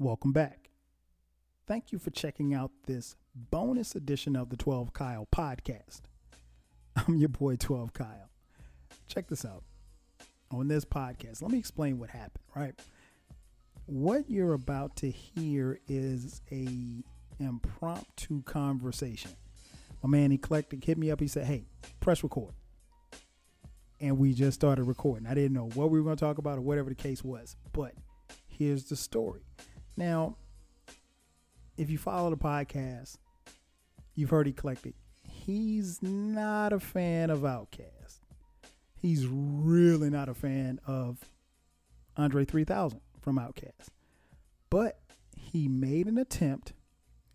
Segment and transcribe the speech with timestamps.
[0.00, 0.70] welcome back.
[1.66, 6.00] Thank you for checking out this bonus edition of the 12 Kyle podcast.
[6.96, 8.30] I'm your boy 12 Kyle.
[9.06, 9.62] Check this out.
[10.50, 12.74] On this podcast, let me explain what happened, right?
[13.84, 17.04] What you're about to hear is a
[17.38, 19.32] impromptu conversation.
[20.02, 21.20] My man Eclectik hit me up.
[21.20, 21.66] He said, Hey,
[22.00, 22.54] press record.
[24.00, 25.26] And we just started recording.
[25.26, 27.54] I didn't know what we were going to talk about or whatever the case was.
[27.72, 27.92] But
[28.48, 29.42] here's the story.
[30.00, 30.36] Now,
[31.76, 33.18] if you follow the podcast,
[34.14, 34.94] you've heard Eclectik.
[35.22, 38.20] He's not a fan of Outkast.
[38.96, 41.18] He's really not a fan of
[42.16, 43.88] Andre 3000 from Outkast.
[44.70, 45.00] But
[45.36, 46.72] he made an attempt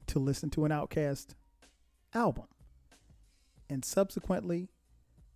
[0.07, 1.35] to listen to an Outkast
[2.15, 2.47] album.
[3.69, 4.69] And subsequently,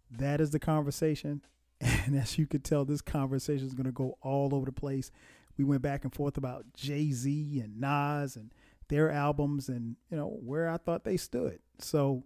[0.09, 1.43] that is the conversation.
[1.81, 5.11] And as you could tell, this conversation is going to go all over the place.
[5.59, 8.53] We went back and forth about Jay Z and Nas and
[8.87, 11.59] their albums and, you know, where I thought they stood.
[11.79, 12.23] So,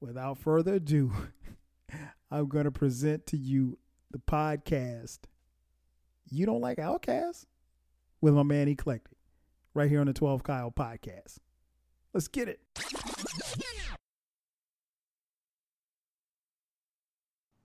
[0.00, 1.12] without further ado,
[2.32, 3.78] I'm going to present to you
[4.10, 5.20] the podcast
[6.28, 7.46] You Don't Like Outkast
[8.20, 9.06] with my man Eclectik
[9.72, 11.38] right here on the 12 Kyle podcast.
[12.12, 12.58] Let's get it.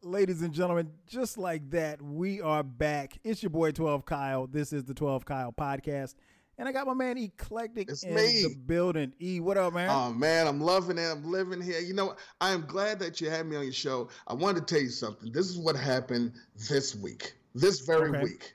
[0.02, 3.18] Ladies and gentlemen, just like that, we are back.
[3.26, 4.48] It's your boy 12 Kyle.
[4.48, 6.16] This is the 12 Kyle podcast.
[6.58, 8.44] And I got my man Eclectik It's in me.
[8.44, 9.12] the building.
[9.22, 9.90] E, what up, man?
[9.90, 11.04] Oh man, I'm loving it.
[11.10, 11.80] I'm living here.
[11.82, 14.08] You know, I am glad that you had me on your show.
[14.28, 15.34] I wanted to tell you something.
[15.34, 16.34] This is what happened
[16.70, 17.34] this week.
[17.54, 18.24] This very Okay.
[18.24, 18.54] week.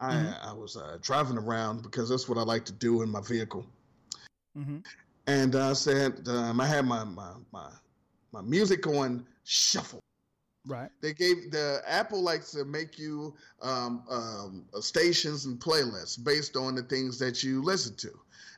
[0.00, 0.46] I Mhm.
[0.46, 3.64] I was uh, driving around because that's what I like to do in my vehicle.
[4.56, 4.78] Mm-hmm.
[5.28, 7.70] And I said um, I had my my my
[8.32, 10.00] my music on shuffle.
[10.66, 10.90] Right.
[11.02, 16.56] They gave the Apple likes to make you um, um, uh, stations and playlists based
[16.56, 18.10] on the things that you listen to,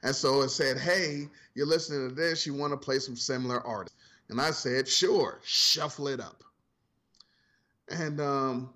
[0.05, 2.47] and so it said, "Hey, you're listening to this.
[2.47, 6.45] You want to play some similar artists?" And I said, "Sure, shuffle it up."
[7.89, 8.73] And um,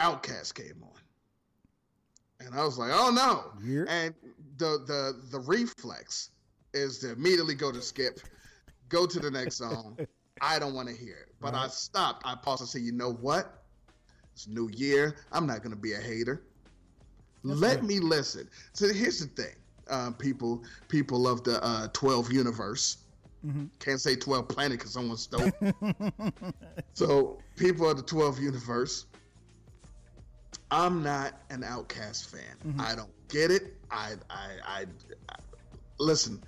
[0.00, 3.52] Outkast came on, and I was like, "Oh no!"
[3.88, 4.14] And
[4.56, 6.30] the the the reflex
[6.72, 8.20] is to immediately go to skip,
[8.88, 9.98] go to the next song.
[10.40, 11.34] I don't want to hear it.
[11.40, 12.22] But I stopped.
[12.26, 13.64] I paused and said, you know what?
[14.34, 15.16] It's New Year.
[15.32, 16.46] I'm not going to be a hater.
[17.44, 17.88] That's Let good.
[17.88, 18.48] me listen.
[18.74, 19.54] So here's the thing,
[19.88, 23.06] um, people, people of the uh, 12 universe.
[23.42, 25.50] hmm Can't say 12 planet because someone's stole.
[26.94, 29.06] so people of the 12 universe.
[30.70, 32.56] I'm not an Outkast fan.
[32.64, 32.80] Mhm.
[32.80, 33.78] I don't get it.
[33.90, 34.84] I, I, I,
[35.30, 35.34] I
[35.98, 36.44] listen.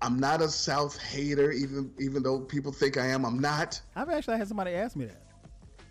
[0.00, 3.24] I'm not a South hater, even even though people think I am.
[3.24, 3.80] I'm not.
[3.96, 5.22] I've actually had somebody ask me that.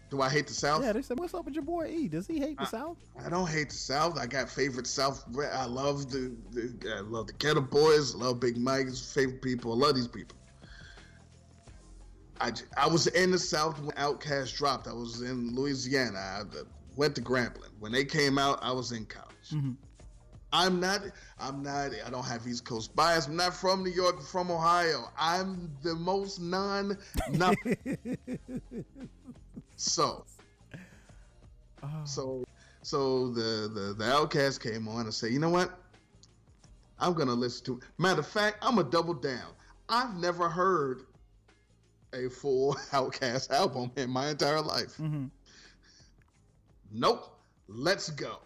[0.09, 0.83] Do I hate the South?
[0.83, 2.07] Yeah, they said, "What's up with your boy E?
[2.07, 4.17] Does he hate the Uh, South?" I don't hate the South.
[4.17, 5.23] I got favorite South.
[5.37, 8.15] I love the, the I love the Geto Boys.
[8.15, 9.73] I love Big Mike's favorite people.
[9.73, 10.37] I love these people.
[12.39, 14.87] I, I was in the South when Outkast dropped.
[14.87, 16.19] I was in Louisiana.
[16.19, 16.43] I
[16.95, 17.71] went to Grambling.
[17.79, 19.49] When they came out, I was in college.
[19.49, 19.71] hmm
[20.53, 21.01] I'm not.
[21.39, 21.91] I'm not.
[22.05, 23.27] I don't have East Coast bias.
[23.27, 24.15] I'm not from New York.
[24.19, 25.09] I'm from Ohio.
[25.19, 26.97] I'm the most non.
[29.75, 30.25] so
[31.83, 32.43] Oh, so
[32.81, 35.77] so the the the Outkast came on and said, you know what?
[36.99, 37.79] I'm gonna listen to.
[37.97, 39.53] Matter of fact, I'm gonna double down.
[39.89, 41.03] I've never heard
[42.13, 44.97] a full Outkast album in my entire life.
[44.97, 45.29] mhm.
[46.91, 47.33] Nope.
[47.67, 48.39] Let's go.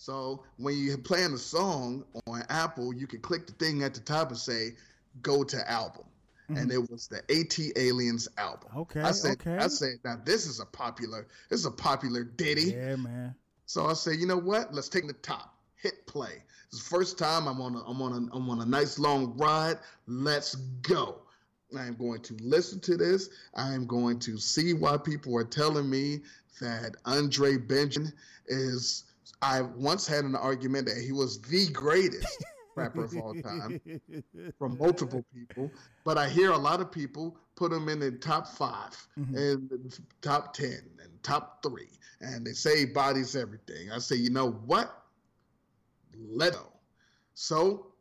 [0.00, 4.00] So when you're playing a song on Apple, you can click the thing at the
[4.00, 4.70] top and say,
[5.20, 6.06] "Go to album,"
[6.48, 6.70] and mm-hmm.
[6.70, 8.70] it was the AT Aliens album.
[8.74, 9.02] Okay.
[9.02, 9.58] I said, okay.
[9.58, 12.72] I said, now this is a popular, this is a popular ditty.
[12.72, 13.34] yeah, man.
[13.66, 14.72] So I said, you know what?
[14.72, 15.54] Let's take the top.
[15.76, 16.42] Hit play.
[16.68, 19.36] It's the first time I'm on a, I'm on a, I'm on a nice long
[19.36, 19.76] ride.
[20.06, 21.18] Let's go.
[21.76, 23.28] I am going to listen to this.
[23.54, 26.20] I am going to see why people are telling me
[26.58, 28.14] that Andre Benjamin
[28.46, 29.04] is.
[29.42, 32.44] I once had an argument that he was the greatest
[32.76, 33.80] rapper of all time
[34.58, 35.72] from multiple people,
[36.04, 39.36] but I hear a lot of people put him in the top 5 Mhm.
[39.36, 43.90] and top ten and top three, and they say he bodies everything.
[43.90, 45.04] I say, you know what?
[46.16, 46.72] Let go.
[47.34, 47.92] So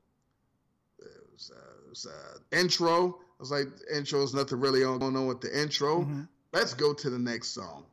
[0.99, 3.19] it was, uh, it was uh, intro.
[3.21, 6.01] I was like, intro is nothing really going on with the intro.
[6.03, 6.27] Mhm.
[6.51, 7.85] Let's go to the next song.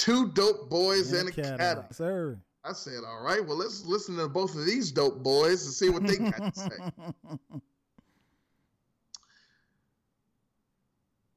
[0.00, 1.94] Two dope boys and a cat.
[1.94, 2.38] sir.
[2.64, 5.90] I said, all right, well, let's listen to both of these dope boys and see
[5.90, 6.70] what they got to say.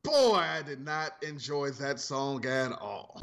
[0.06, 3.22] Boy, I did not enjoy that song at all.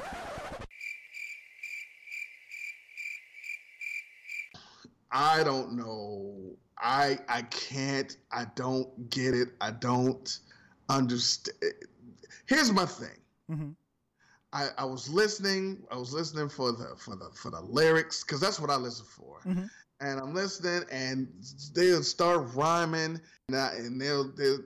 [5.11, 6.37] I don't know.
[6.79, 8.15] I I can't.
[8.31, 9.49] I don't get it.
[9.63, 10.39] I don't
[10.91, 11.57] understand.
[12.47, 13.19] Here's my thing.
[13.51, 13.71] Mm-hmm.
[14.52, 15.82] I, I was listening.
[15.91, 19.06] I was listening for the for the for the lyrics because that's what I listen
[19.06, 19.41] for.
[19.47, 19.70] Mhm.
[20.00, 21.29] And I'm listening, and
[21.75, 24.58] they'll start rhyming, and, I, and they'll, they'll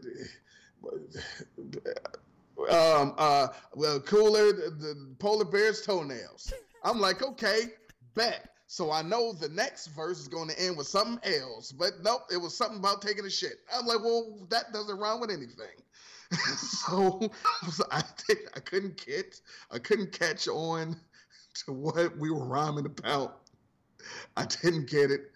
[2.70, 6.52] um uh well cooler the, the polar bear's toenails.
[6.82, 7.72] I'm like, okay,
[8.14, 8.50] bet.
[8.66, 12.22] So I know the next verse is going to end with something else, but nope,
[12.32, 13.58] it was something about taking a shit.
[13.72, 15.76] I'm like, well, that doesn't rhyme with anything.
[16.56, 17.31] so
[17.91, 19.41] I did, I couldn't get
[19.71, 20.97] I couldn't catch on
[21.67, 23.41] to what we were rhyming about.
[24.37, 25.31] I didn't get it.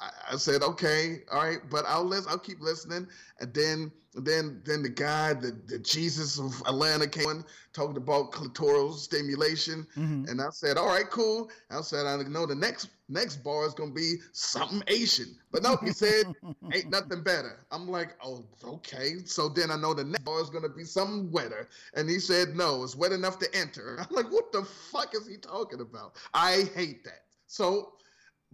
[0.00, 2.26] I, I said, okay, all right, but I'll listen.
[2.30, 3.08] I'll keep listening.
[3.40, 8.30] And then, then, then the guy, the, the Jesus of Atlanta, came on talking about
[8.32, 10.28] clitoral stimulation, Mhm.
[10.28, 11.50] and I said, all right, cool.
[11.70, 15.76] I said, I know the next next bar is gonna be something Asian, but no,
[15.76, 16.26] he said,
[16.72, 17.64] ain't nothing better.
[17.70, 19.18] I'm like, oh, okay.
[19.24, 22.54] So then I know the next bar is gonna be something wetter, and he said,
[22.54, 23.98] no, it's wet enough to enter.
[24.08, 26.16] I'm like, what the fuck is he talking about?
[26.34, 27.24] I hate that.
[27.46, 27.94] So,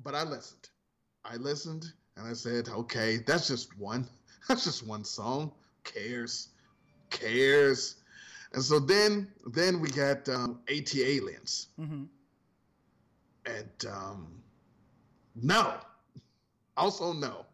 [0.03, 0.69] but I listened.
[1.25, 4.09] I listened and I said, okay, that's just one.
[4.49, 5.53] That's just one song.
[5.85, 6.49] Cares.
[7.09, 7.97] Cares.
[8.53, 11.69] And so then then we got um, ATLiens.
[11.81, 12.09] Mhm.
[13.47, 14.43] And um,
[15.35, 15.75] no.
[16.77, 17.47] Also no.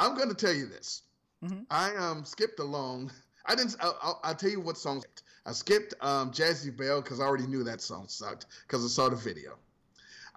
[0.00, 1.02] I'm going to tell you this.
[1.44, 1.64] Mhm.
[1.70, 3.10] I um skipped along.
[3.46, 3.76] I didn't.
[3.80, 5.02] I'll, I'll, I'll tell you what song.
[5.46, 9.08] I skipped um, Jazzy Belle because I already knew that song sucked because I saw
[9.08, 9.56] the video.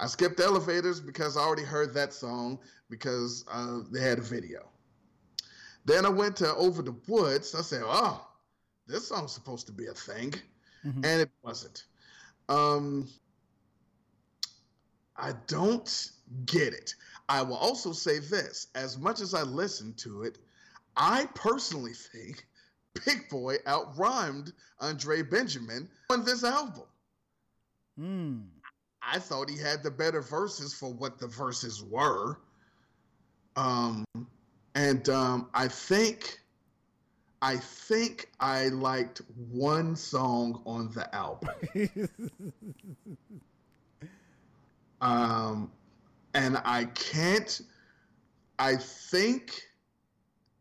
[0.01, 2.57] I skipped Elevators because I already heard that song
[2.89, 4.68] because uh, they had a video.
[5.86, 7.53] Then I went to Ova da Wudz.
[7.57, 8.27] I said, "Oh,
[8.88, 10.33] this song's supposed to be a thing,"
[10.83, 11.06] Mhm.
[11.06, 11.86] and it wasn't.
[12.50, 13.07] Um,
[15.15, 16.12] I don't
[16.45, 16.95] get it.
[17.30, 20.39] I will also say this: as much as I listened to it,
[20.97, 22.47] I personally think
[23.06, 26.88] Big Boi outrhymed Andre Benjamin on this album.
[28.00, 28.47] Mm.
[29.11, 32.39] I thought he had the better verses for what the verses were.
[33.57, 34.05] Um,
[34.73, 36.39] and um, I think,
[37.41, 39.21] I think I liked
[39.51, 41.49] one song on the album.
[45.01, 45.71] Um,
[46.35, 47.61] and I can't.
[48.59, 49.61] I think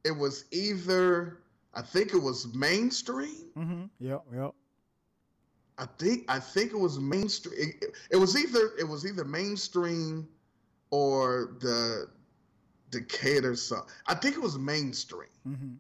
[0.04, 1.40] it was either.
[1.74, 3.50] I think it was mainstream.
[3.56, 3.84] mm-hmm.
[4.00, 4.24] Yep.
[4.34, 4.54] Yep.
[5.80, 7.54] I think I think it was mainstream.
[7.58, 10.28] It, it was either it was either mainstream
[10.90, 12.08] or the
[12.90, 13.86] Decatur song.
[14.06, 15.30] I think it was mainstream.
[15.48, 15.72] Mm-hmm.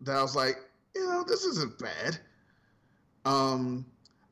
[0.00, 0.56] That I was like,
[0.96, 2.18] you know, this isn't bad.
[3.24, 3.86] Um,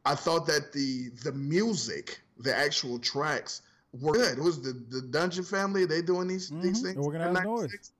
[0.04, 3.62] I thought that the the music, the actual tracks
[3.92, 4.36] were good.
[4.38, 5.84] It was the the Dungeon Family.
[5.84, 6.82] They doing these these Mhm.
[6.82, 6.96] things.
[7.06, 7.90] Organized Noize.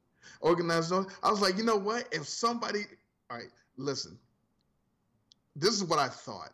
[0.41, 1.13] Organized Noize.
[1.23, 2.09] I was like, you know what?
[2.11, 2.87] If somebody,
[3.31, 4.19] all right, listen.
[5.59, 6.53] This is what I thought.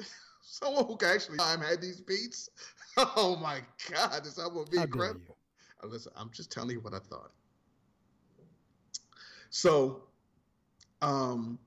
[0.42, 2.48] Someone who can actually time had these beats.
[2.98, 3.60] Oh my
[3.92, 5.36] God, this album would be How incredible.
[5.82, 5.88] you?
[5.90, 7.30] Listen, I'm just telling you what I thought.
[9.50, 10.04] So,
[11.02, 11.58] um,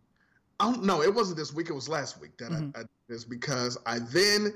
[0.59, 1.03] I don't know.
[1.03, 1.69] It wasn't this week.
[1.69, 2.75] It was last week that Mhm.
[2.75, 4.55] I, I did this because I then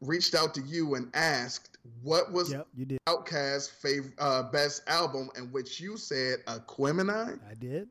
[0.00, 2.68] reached out to you and asked what was Yep.
[2.76, 2.98] You did.
[4.18, 7.40] Uh, best album, in which you said Aquemini.
[7.44, 7.88] I did.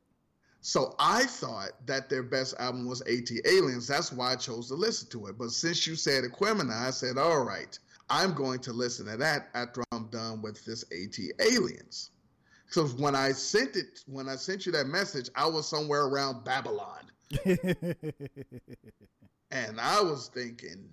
[0.67, 3.87] So I thought that their best album was AT Aliens.
[3.87, 5.37] That's why I chose to listen to it.
[5.37, 9.47] But since you said Aquemini, I said, all right, I'm going to listen to that
[9.53, 12.11] after I'm done with this AT Aliens.
[12.69, 16.43] So when I sent it, when I sent you that message, I was somewhere around
[16.43, 17.05] Babylon.
[19.49, 20.89] And I was thinking,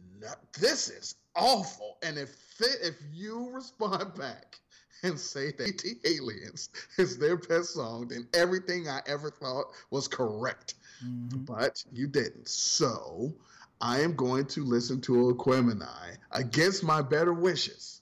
[0.60, 1.98] this is awful.
[2.04, 4.60] And if if you respond back
[5.02, 10.08] and say that AT Aliens is their best song, then everything I ever thought was
[10.08, 10.74] correct.
[11.04, 11.44] Mhm.
[11.46, 12.48] But you didn't.
[12.48, 13.34] So
[13.80, 18.00] I am going to listen to Aquemini against my better wishes.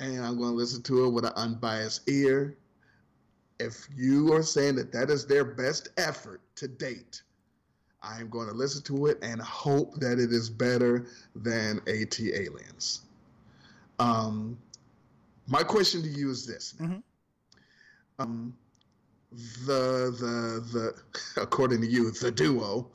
[0.00, 2.56] And I'm going to listen to it with an unbiased ear.
[3.58, 7.22] If you are saying that that is their best effort to date,
[8.02, 13.00] I am going to listen to it and hope that it is better than ATLiens.
[13.98, 14.58] Um,
[15.46, 16.74] my question to you is this.
[16.78, 17.02] Mhm.
[18.18, 18.56] um,
[19.66, 21.02] the the the
[21.42, 22.90] according to you, the duo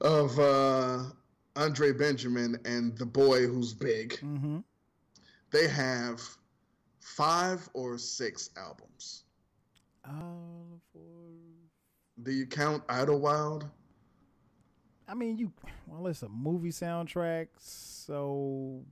[0.00, 1.04] of uh,
[1.56, 4.58] Andre Benjamin and the boy who's big, Mm-hmm.
[5.50, 6.20] they have
[7.00, 9.24] five or six albums.
[10.04, 10.10] Uh,
[10.92, 11.00] for,
[12.22, 13.66] Do you count Idlewild?
[15.06, 15.52] I mean, you.
[15.86, 18.82] Well, it's a movie soundtrack, so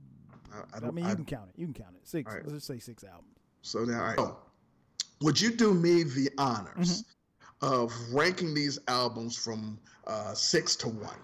[0.53, 1.59] I, I I, mean, you I- can count it.
[1.59, 2.07] You can count it.
[2.07, 2.31] Six.
[2.33, 2.41] Right.
[2.43, 3.37] Let's just say six albums.
[3.61, 4.15] So now, right.
[4.19, 4.37] Oh,
[5.21, 7.03] would you do me the honors
[7.61, 7.73] Mm-hmm.
[7.73, 11.15] of ranking these albums from uh, six to one?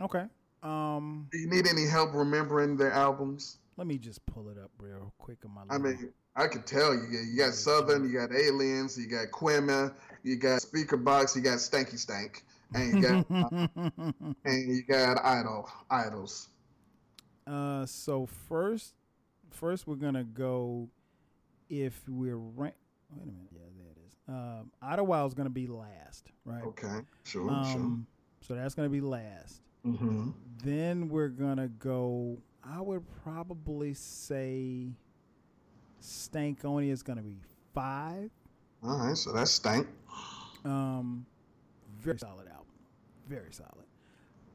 [0.00, 0.24] Okay.
[0.62, 3.58] Um, Do you need any help remembering the albums?
[3.76, 5.62] let me just pull it up real quick on my.
[5.68, 7.02] I little- mean, I could tell you.
[7.10, 11.98] You got Southern, you got Aliens, you got Quimma, you got Speakerboxxx, you got Stanky
[11.98, 12.42] Stank,
[12.74, 13.30] and you got
[14.44, 16.48] and you got Idol, Idols.
[17.46, 18.94] Uh, so first,
[19.50, 20.88] first we're gonna go.
[21.70, 22.74] If we're rank,
[23.10, 23.48] wait a minute.
[23.52, 24.14] Yeah, there it is.
[24.28, 26.62] Um, Idlewild is gonna be last, right?
[26.62, 28.06] Okay, sure, Um,
[28.40, 29.62] so that's gonna be last.
[29.86, 30.30] Mm-hmm.
[30.62, 32.38] Then we're gonna go.
[32.62, 34.88] I would probably say
[36.00, 37.36] Stankonia is gonna be
[37.74, 38.30] five.
[38.82, 39.86] All right, so that's Stank.
[40.64, 41.26] Um,
[41.98, 42.66] very solid album,
[43.28, 43.86] very solid.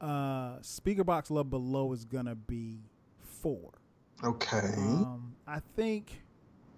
[0.00, 2.80] Uh, Speakerboxxx Love Below is gonna be
[3.18, 3.72] four.
[4.24, 4.72] Okay.
[4.76, 6.22] Um, I think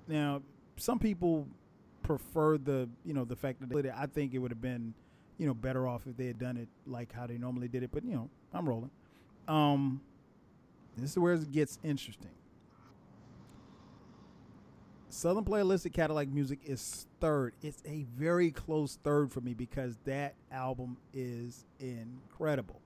[0.09, 0.43] now
[0.77, 1.47] some people
[2.03, 3.93] prefer the you know the fact that they did.
[3.97, 4.95] I think it would have been
[5.39, 7.91] you know better off if they had done it like how they normally did it.
[7.93, 8.91] But you know I'm rolling.
[9.49, 10.01] Um,
[10.97, 12.31] this is where it gets interesting.
[15.09, 17.55] Southern Playalistic Cadillac Music is third.
[17.63, 22.82] It's a very close third for me because that album is incredible.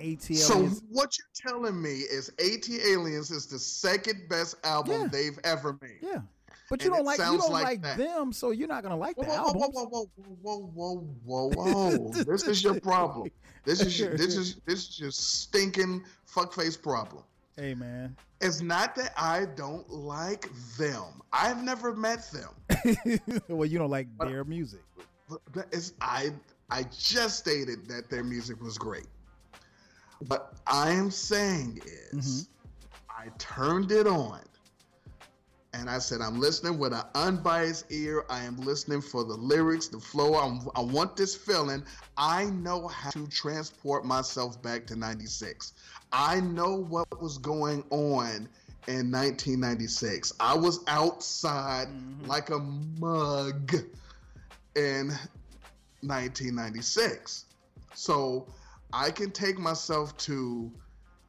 [0.00, 5.08] ATL So what you're telling me is ATLiens is the second best album Yeah.
[5.08, 5.98] they've ever made.
[6.02, 6.20] Yeah,
[6.68, 8.96] but you And don't like you sounds don't like like, them, so you're not gonna
[8.96, 9.60] like Whoa, the whoa, album.
[9.60, 10.10] whoa, whoa,
[10.42, 12.24] whoa, whoa, whoa, whoa, whoa!
[12.24, 13.30] this is your problem.
[13.64, 17.22] This is your, this is this is your stinking fuckface problem.
[17.56, 21.20] Hey man, It's not that I don't like them.
[21.32, 23.20] I've never met them.
[23.48, 24.80] well you don't like their music.
[25.28, 26.30] But- but It's I
[26.70, 29.06] I just stated that their music was great.
[30.28, 31.80] What I am saying
[32.12, 32.48] is,
[33.08, 34.40] I turned it on,
[35.72, 38.24] and I said, I'm listening with an unbiased ear.
[38.28, 40.34] I am listening for the lyrics, the flow.
[40.34, 41.82] I'm, I want this feeling.
[42.16, 45.72] I know how to transport myself back to '96.
[46.12, 48.48] I know what was going on
[48.88, 50.32] in 1996.
[50.40, 52.26] I was outside Mhm.
[52.26, 53.72] like a mug
[54.74, 55.12] in
[56.02, 57.44] 1996.
[57.94, 58.46] So
[58.92, 60.70] I can take myself to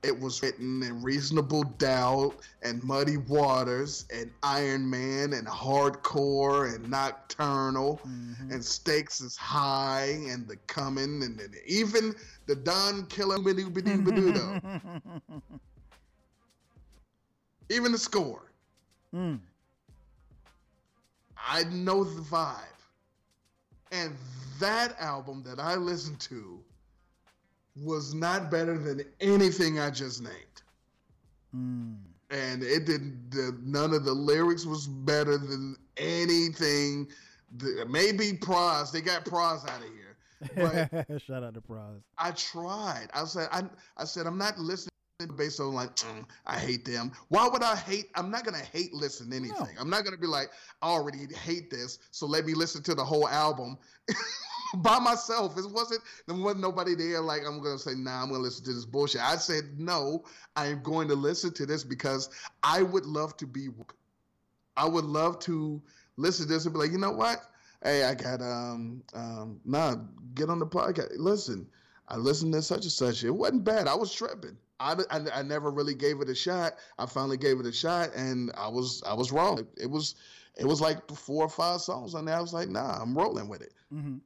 [0.04, 6.90] it was written in Reasonable Doubt and Muddy Waters and Iron Man and Hardcore and
[6.90, 8.52] Nocturnal Mhm.
[8.52, 12.16] and Stakes is High and The Coming and, and even
[12.48, 13.38] the Don Killer
[17.70, 18.52] even the score.
[19.14, 19.40] Mm.
[21.38, 22.58] I know the vibe.
[23.92, 24.16] And
[24.60, 26.64] that album that I listened to
[27.76, 30.36] was not better than anything I just named.
[31.56, 31.98] Mm.
[32.30, 37.08] And it didn't, the, none of the lyrics was better than anything.
[37.58, 40.02] The, maybe Pras, they got Pras out of here.
[40.56, 42.02] But Shout out to Prize.
[42.18, 43.08] I tried.
[43.14, 43.64] I said, I,
[43.98, 44.92] I said, I'm not listening
[45.38, 47.12] based on like, "Mm, I hate them.
[47.28, 48.10] Why would I hate?
[48.16, 49.76] I'm not gonna hate listen to anything.
[49.76, 49.82] No.
[49.82, 50.50] I'm not gonna be like,
[50.82, 53.78] I already hate this, so let me listen to the whole album
[54.78, 55.58] by myself.
[55.58, 56.02] It wasn't.
[56.28, 57.22] There wasn't nobody there.
[57.22, 59.22] Like I'm gonna say, Nah, I'm gonna listen to this bullshit.
[59.22, 60.24] I said, No,
[60.56, 62.30] I am going to listen to this because
[62.64, 63.70] I would love to be.
[64.78, 65.82] I would love to
[66.18, 67.40] listen to this and be like, you know what?
[67.84, 69.96] Hey, I got um um nah,
[70.34, 71.12] get on the podcast.
[71.18, 71.68] Listen,
[72.08, 73.24] I listened to such and such.
[73.24, 73.88] It wasn't bad.
[73.88, 74.58] I was tripping.
[74.80, 76.74] I, I, I never really gave it a shot.
[76.98, 79.68] I finally gave it a shot, and I was I was wrong.
[79.78, 80.16] It was
[80.58, 82.36] it was like four or five songs on there.
[82.36, 83.74] I was like, nah, I'm rolling with it.
[83.90, 84.18] hmm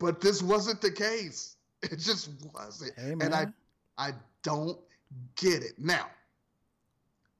[0.00, 1.56] But this wasn't the case.
[1.82, 3.46] It just wasn't, Hey and I
[3.96, 4.78] I don't
[5.36, 5.78] get it.
[5.78, 6.08] Now,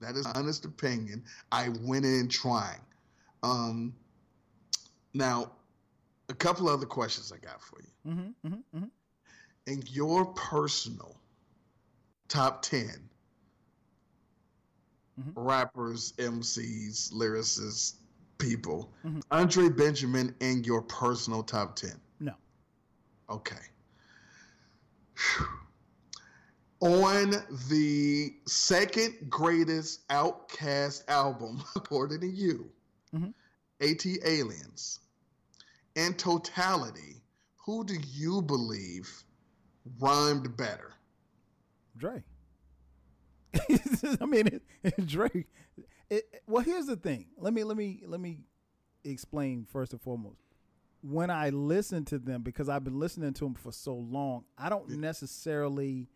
[0.01, 1.25] that is honest opinion.
[1.53, 2.81] I went in trying.
[3.43, 3.95] Um,
[5.13, 5.53] now,
[6.31, 8.13] a couple other questions I got for you.
[8.13, 8.85] Mm-hmm, hmm hmm
[9.67, 11.17] In your personal
[12.29, 13.11] top 10
[15.21, 15.33] Mhm.
[15.37, 17.97] rappers, MCs, lyricists,
[18.39, 19.23] people, Mhm.
[19.31, 22.01] Andre Benjamin in your personal top 10?
[22.21, 22.35] No.
[23.31, 23.57] Okay.
[26.81, 27.31] On
[27.69, 32.71] the second greatest Outkast album, according to you,
[33.13, 33.35] Mhm.
[33.81, 35.01] AT Aliens,
[35.97, 37.23] in totality,
[37.67, 39.25] who do you believe
[39.99, 40.95] rhymed better?
[41.97, 42.23] Dre.
[44.21, 45.47] I mean, it, it, Dre.
[46.09, 47.27] It, well, here's the thing.
[47.37, 48.41] Let me let me let me
[49.05, 50.43] explain first and foremost.
[51.03, 54.69] When I listen to them, because I've been listening to them for so long, I
[54.69, 56.09] don't necessarily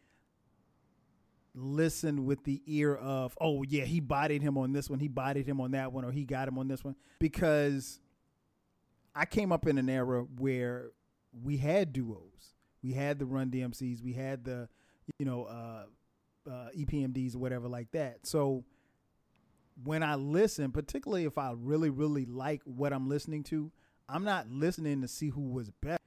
[1.54, 5.46] listen with the ear of, oh yeah, he bodied him on this one, he bodied
[5.46, 6.96] him on that one, or he got him on this one.
[7.18, 8.00] Because
[9.14, 10.90] I came up in an era where
[11.42, 12.54] we had duos.
[12.82, 14.68] We had the Run DMCs, we had the,
[15.18, 15.84] you know, uh,
[16.50, 18.26] uh, EPMDs or whatever like that.
[18.26, 18.64] So
[19.82, 23.72] when I listen, particularly if I really, really like what I'm listening to,
[24.08, 25.98] I'm not listening to see who was better.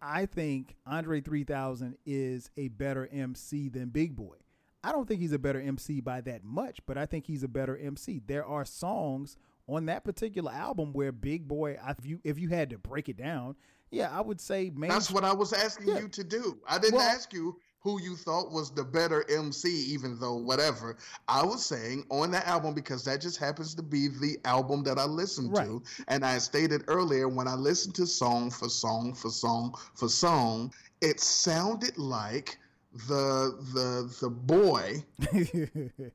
[0.00, 4.36] I think Andre 3000 is a better MC than Big Boi.
[4.84, 7.48] I don't think he's a better MC by that much, but I think he's a
[7.48, 8.20] better MC.
[8.24, 9.36] There are songs
[9.68, 13.16] on that particular album where Big Boi, if you if you had to break it
[13.16, 13.56] down,
[13.90, 14.90] yeah, I would say main.
[14.90, 16.00] That's what I was asking yeah.
[16.00, 16.58] you to do.
[16.68, 20.96] I didn't well, ask you who you thought was the better MC, even though whatever.
[21.28, 24.98] I was saying on that album because that just happens to be the album that
[24.98, 25.66] I listened right.
[25.66, 25.80] to.
[26.08, 30.74] And I stated earlier when I listened to song for song for song for song,
[31.00, 32.58] it sounded like
[33.06, 35.04] the the the boy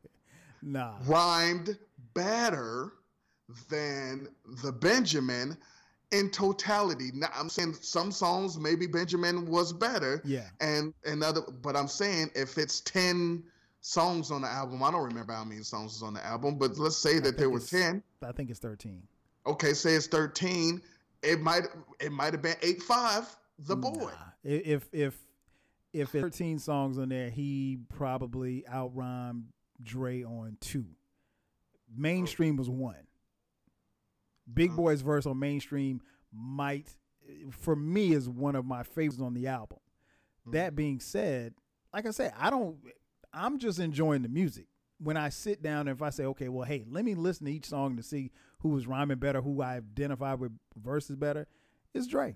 [0.62, 0.96] nah.
[1.06, 1.78] rhymed
[2.14, 2.92] better
[3.70, 4.28] than
[4.62, 5.58] the Benjamin
[6.12, 7.12] in totality.
[7.14, 10.22] Now I'm saying some songs maybe Benjamin was better.
[10.26, 10.48] Yeah.
[10.60, 13.44] And another but I'm saying if it's 10
[13.82, 16.78] songs on the album, I don't remember how many songs is on the album, but
[16.78, 18.04] let's say that there were 10.
[18.24, 19.02] I think it's 13.
[19.48, 20.82] Okay, say it's 13.
[21.24, 21.64] It might
[22.00, 23.92] it might have been 8-5 the boy.
[23.92, 24.10] Nah.
[24.44, 25.18] If if
[25.94, 29.44] if it's 13 songs on there, he probably outrhymed
[29.84, 30.86] Dre on 2.
[31.96, 32.96] Mainstream was 1.
[34.54, 36.02] Big Boi's verse on mainstream
[36.34, 36.90] might,
[37.52, 39.80] for me, is one of my favorites on the album.
[40.42, 40.52] Mm-hmm.
[40.52, 41.54] That being said,
[41.94, 42.78] like I said, I don't.
[43.34, 44.68] I'm just enjoying the music.
[45.00, 47.52] When I sit down and if I say, okay, well, hey, let me listen to
[47.52, 51.48] each song to see who was rhyming better, who I identify with verses better,
[51.94, 52.36] it's Dre.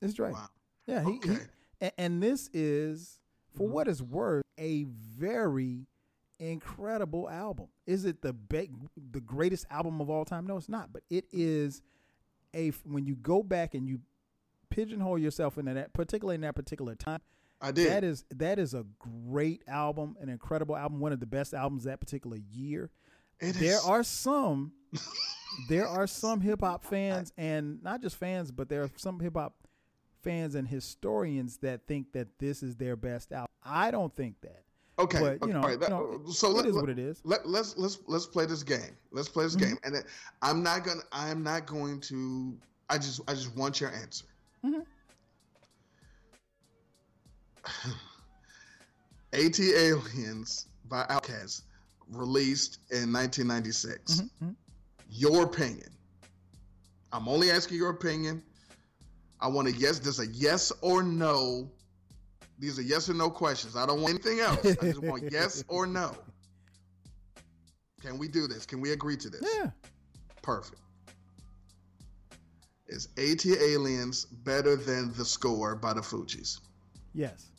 [0.00, 0.30] It's Dre.
[0.30, 0.48] Wow.
[0.86, 1.28] Yeah, he, okay.
[1.30, 1.38] he
[1.80, 3.18] and, and, this is,
[3.56, 3.72] for mm-hmm.
[3.72, 5.86] what it's worth, a very
[6.38, 7.68] incredible album.
[7.86, 8.70] Is it the be-
[9.12, 10.46] the greatest album of all time?
[10.46, 10.92] No, it's not.
[10.92, 11.82] But it is
[12.54, 14.00] a when you go back and you
[14.70, 17.20] pigeonhole yourself into that, particularly in that particular time.
[17.60, 17.90] I did.
[17.90, 21.84] That is that is a great album, an incredible album, one of the best albums
[21.84, 22.90] that particular year.
[23.40, 23.84] It there is.
[23.84, 24.72] are some,
[25.68, 29.34] there are some hip hop fans, and not just fans, but there are some hip
[29.36, 29.54] hop
[30.22, 33.48] fans and historians that think that this is their best album.
[33.62, 34.65] I don't think that.
[34.98, 37.20] Okay, but, you know, that, you know so let, is let, what it is.
[37.24, 38.96] Let, let's let's let's play this game.
[39.12, 39.68] Let's play this mm-hmm.
[39.68, 40.02] game, and
[40.40, 41.02] I'm not gonna.
[41.12, 42.56] I'm not going to.
[42.88, 44.24] I just I just want your answer.
[44.64, 44.80] Mm-hmm.
[49.32, 51.62] ATLiens by Outkast,
[52.10, 54.14] released in 1996.
[54.14, 54.54] Mm-hmm, mm-hmm.
[55.10, 55.90] Your opinion.
[57.12, 58.42] I'm only asking your opinion.
[59.40, 59.98] I want a yes.
[59.98, 61.70] There's a yes or no
[62.58, 63.76] these are yes or no questions.
[63.76, 64.64] I don't want anything else.
[64.64, 66.12] I just want yes or no.
[68.00, 68.66] Can we do this?
[68.66, 69.42] Can we agree to this?
[69.56, 69.70] Yeah.
[70.42, 70.80] Perfect.
[72.88, 76.60] Is ATLiens better than The Score by the Fugees?
[77.14, 77.50] Yes.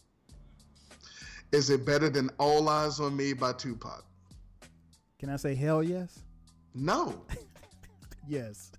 [1.52, 4.06] Is it better than All Eyez on Me by Tupac?
[5.20, 6.20] Can I say hell yes?
[6.74, 7.26] No.
[8.28, 8.72] yes.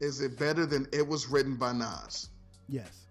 [0.00, 2.28] Is it better than It Was Written by Nas?
[2.68, 3.03] Yes.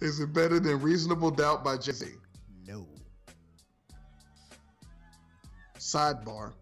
[0.00, 2.06] Is it better than Reasonable Doubt by Jay Z?
[2.66, 2.86] No.
[5.78, 6.52] Sidebar.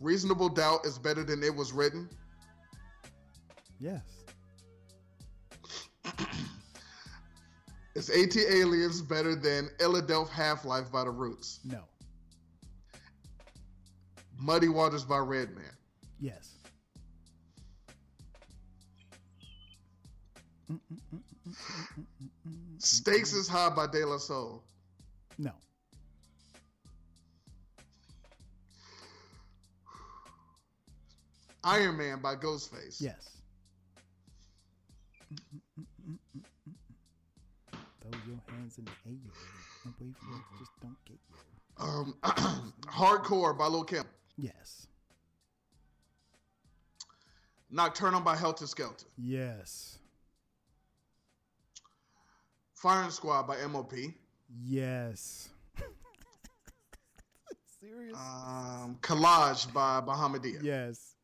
[0.00, 2.08] Reasonable Doubt is better than it was written?
[3.78, 4.00] Yes.
[7.94, 11.60] is AT Aliens better than Illadelph Half Life by The Roots?
[11.64, 11.82] No.
[14.38, 15.64] Muddy Waters by Redman?
[16.18, 16.48] Yes.
[20.70, 21.20] Mm, mm,
[21.98, 22.04] mm,
[22.84, 24.60] Stakes is High by De La Soul.
[25.38, 25.52] No.
[31.62, 33.00] Iron Man by Ghostface.
[33.00, 33.36] Yes.
[38.00, 39.14] Throw your hands in the air
[39.84, 40.42] and wait for it.
[40.58, 41.84] Just don't get you.
[41.84, 42.16] Um,
[42.86, 44.04] Hardcore by Lil Kim.
[44.36, 44.88] Yes.
[47.70, 49.04] Nocturnal by Heltah Skeltah.
[49.16, 49.98] Yes.
[52.82, 53.92] Firing Squad by MOP.
[54.64, 55.50] Yes.
[57.80, 58.16] Serious?
[58.16, 60.60] Um, Collage by Bahamadia.
[60.60, 61.14] Yes.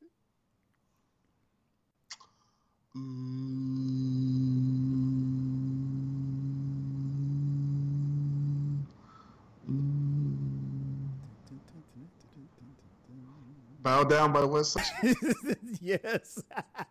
[13.82, 15.16] Bow Down by the West Side.
[15.80, 16.40] yes.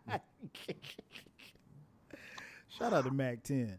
[2.67, 3.77] Shout out to Mack 10.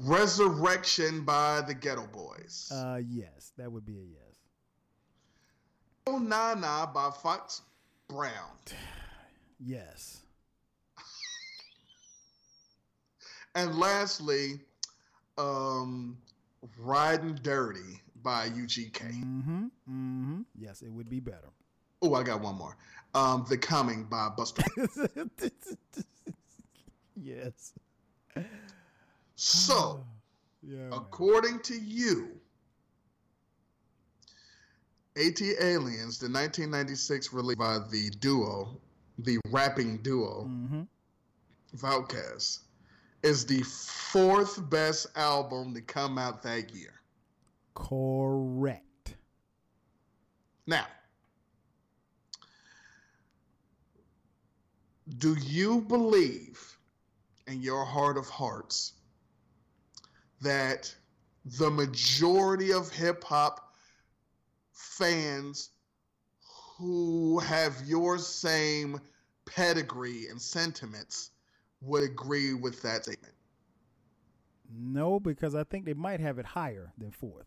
[0.00, 2.72] Resurrection by the Geto Boys.
[2.74, 4.38] Uh, yes, that would be a yes.
[6.06, 7.62] Oh Nah Nah by Fox
[8.08, 8.32] Brown.
[9.62, 10.22] Yes.
[13.54, 14.60] And lastly,
[15.36, 16.16] um,
[16.78, 19.00] Riding Dirty by UGK.
[19.00, 19.64] Mm-hmm.
[19.64, 20.40] Mm-hmm.
[20.56, 21.50] Yes, it would be better.
[22.00, 22.74] Oh, I got one more.
[23.14, 24.62] Um, The Coming by Buster.
[27.16, 27.74] yes.
[29.42, 30.04] So,
[30.60, 30.90] Yeah.
[30.90, 30.92] man.
[30.92, 32.38] according to you,
[35.14, 38.78] ATLiens, the 1996 release by the duo,
[39.16, 40.86] the rapping duo, Mhm.
[41.76, 42.58] Outkast,
[43.22, 47.00] is the fourth best album to come out that year.
[47.72, 49.16] Correct.
[50.66, 50.86] Now,
[55.08, 56.78] do you believe
[57.46, 58.99] in your heart of hearts
[60.40, 60.94] that
[61.44, 63.74] the majority of hip hop
[64.72, 65.70] fans
[66.78, 69.00] who have your same
[69.44, 71.30] pedigree and sentiments
[71.80, 73.34] would agree with that statement?
[74.72, 77.46] No, because I think they might have it higher than fourth.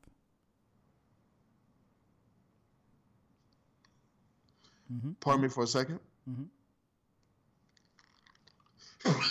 [4.94, 5.14] Mm-hmm.
[5.22, 6.00] Pardon me for a second.
[6.30, 6.44] Mm-hmm.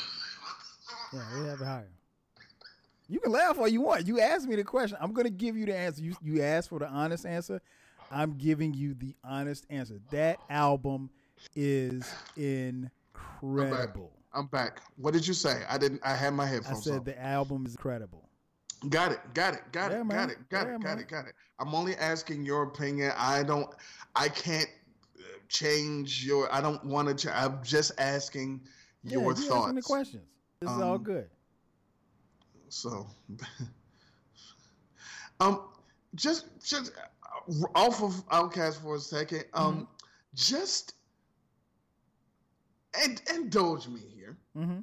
[1.12, 1.90] Yeah, they have it higher.
[3.12, 4.07] You can laugh all you want.
[4.07, 4.96] You asked me the question.
[4.98, 6.03] I'm going to give you the answer.
[6.03, 7.61] You you asked for the honest answer.
[8.11, 10.01] I'm giving you the honest answer.
[10.11, 11.11] That album
[11.55, 14.12] is incredible.
[14.33, 14.81] I'm back.
[14.96, 15.62] What did you say?
[15.68, 16.01] I didn't.
[16.03, 16.87] I had my headphones.
[16.87, 17.05] I said on.
[17.05, 18.31] the album is incredible.
[18.88, 19.20] Got it.
[19.35, 19.61] Got it.
[19.72, 20.05] Got Yeah, it.
[20.05, 20.16] man.
[20.16, 20.48] Got it.
[20.48, 20.81] Got Yeah, it.
[20.81, 20.98] Got man.
[21.01, 21.09] it.
[21.09, 21.35] Got it.
[21.59, 23.12] I'm only asking your opinion.
[23.18, 23.68] I don't.
[24.16, 24.70] I can't
[25.18, 26.51] uh, change your.
[26.51, 27.14] I don't want to.
[27.14, 28.62] Ch- I'm just asking
[29.05, 29.75] Yeah, your thoughts.
[29.75, 30.25] the questions.
[30.61, 31.29] This is all Um, good.
[32.72, 33.06] So,
[35.40, 35.61] um,
[36.14, 39.44] just just uh, off of Outkast for a second.
[39.52, 39.85] Um, Mm-hmm.
[40.35, 40.94] just
[43.04, 44.38] and indulge me here.
[44.56, 44.80] Mm-hmm.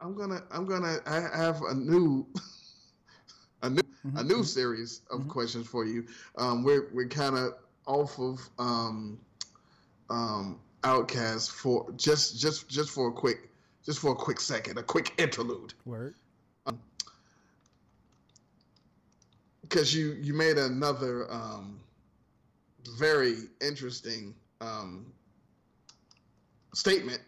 [0.00, 2.24] I'm gonna I'm gonna I have a new
[3.62, 4.18] a new Mm-hmm.
[4.18, 6.06] a new series of questions for you.
[6.36, 7.54] Um, we're we're kind of
[7.86, 9.18] off of um,
[10.10, 13.48] um, Outkast for just just just for a quick
[13.84, 16.14] just for a quick second, a quick interlude, Word.
[19.74, 21.80] Because you you made another um,
[22.96, 25.04] very interesting um,
[26.74, 27.20] statement,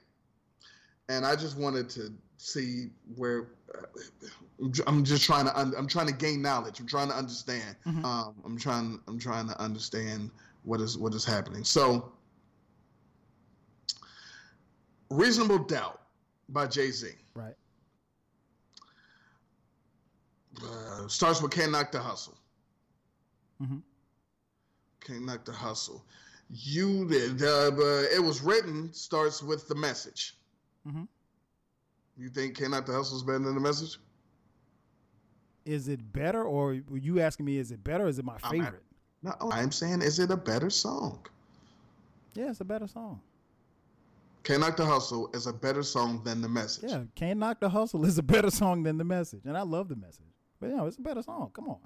[1.08, 6.06] and I just wanted to see where uh, I'm just trying to un- I'm trying
[6.06, 6.78] to gain knowledge.
[6.78, 7.74] I'm trying to understand.
[7.84, 8.04] Mhm.
[8.04, 10.30] Um, I'm trying I'm trying to understand
[10.62, 11.64] what is what is happening.
[11.64, 12.12] So,
[15.10, 16.00] reasonable doubt
[16.50, 17.54] by Jay Z Right.
[20.62, 22.36] Uh, starts with "Can't Knock the Hustle."
[23.62, 23.78] Mm-hmm.
[25.00, 26.04] Can't knock the hustle.
[26.50, 27.42] You did.
[27.42, 27.70] Uh,
[28.14, 30.34] it was written starts with the message.
[30.86, 31.04] Mm-hmm.
[32.18, 33.98] You think "Can't Knock the Hustle" is better than the message?
[35.64, 37.58] Is it better, or were you asking me?
[37.58, 38.04] Is it better?
[38.04, 38.82] or Is it my I'm favorite?
[39.22, 41.26] No, I'm saying, is it a better song?
[42.34, 43.20] Yeah, it's a better song.
[44.44, 46.90] "Can't Knock the Hustle" is a better song than the message.
[46.90, 49.88] Yeah, "Can't Knock the Hustle" is a better song than the message, and I love
[49.88, 50.26] the message.
[50.60, 51.50] But you know, it's a better song.
[51.52, 51.78] Come on,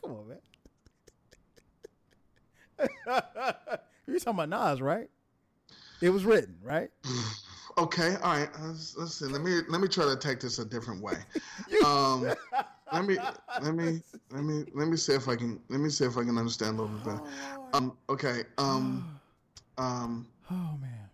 [0.00, 0.38] come on, man.
[4.06, 5.08] You're talking about Nas, right?
[6.00, 6.90] It was written, right?
[7.78, 8.48] Okay, all right.
[8.62, 9.26] Let's, let's see.
[9.26, 11.16] Let me let me try to take this a different way.
[11.84, 12.22] Um,
[12.92, 13.18] let me
[13.60, 16.24] let me let me let me see if I can let me see if I
[16.24, 17.20] can understand a little bit better.
[17.74, 18.44] Um, okay.
[18.56, 19.20] Um,
[19.78, 21.10] um, oh man.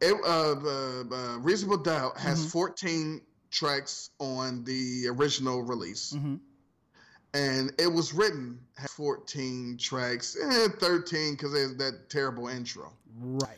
[0.00, 2.50] it, uh, the uh, Reasonable Doubt has Mhm.
[2.50, 6.36] 14 tracks on the original release, hmm
[7.32, 8.58] and it was written
[8.88, 12.92] 14 tracks, eh, 13 because there's that terrible intro.
[13.20, 13.56] Right.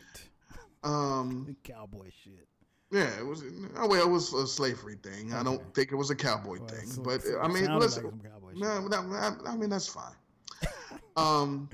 [0.83, 2.47] Um, Cowboy shit.
[2.91, 3.43] yeah, it was.
[3.77, 5.33] Oh well, it was a slavery thing.
[5.33, 8.03] I don't think it was a cowboy Well, thing, so- but so I mean, listen,
[8.03, 8.59] like some cowboy shit.
[8.61, 10.13] no, no, I, I mean that's fine.
[11.17, 11.67] um,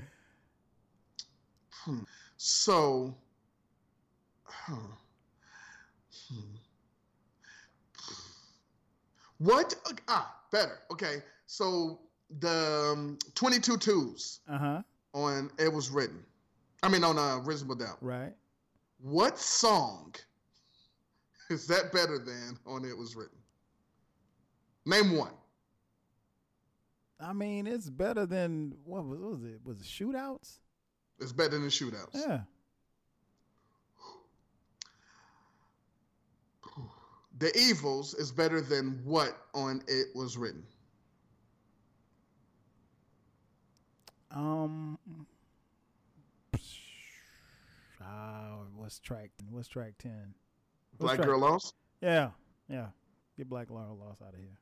[1.84, 1.98] hmm,
[2.38, 3.14] so,
[4.44, 4.72] huh,
[9.40, 9.74] what?
[10.06, 10.78] Ah, better.
[10.92, 11.98] Okay, so
[12.38, 14.82] the um, twenty-two twos Uh huh.
[15.14, 16.24] on it was written.
[16.82, 17.98] I mean, on uh, Reasonable Doubt.
[18.00, 18.32] Right.
[19.02, 20.14] What song
[21.50, 23.36] is that better than on It Was Written?
[24.86, 25.32] Name one.
[27.18, 29.60] I mean, it's better than what was, what was it?
[29.64, 30.58] Was it shootouts?
[31.18, 32.14] It's better than Shootouts.
[32.14, 32.40] Yeah.
[37.40, 40.62] D'Evils is better than what on It Was Written?
[44.30, 44.98] Um.
[48.00, 49.30] Uh, what's track?
[49.50, 50.34] What's track ten?
[50.92, 51.74] What's Black track- Girl Lost?
[52.00, 52.30] Yeah,
[52.68, 52.86] yeah.
[53.36, 54.58] Get Black Girl Lost out of here.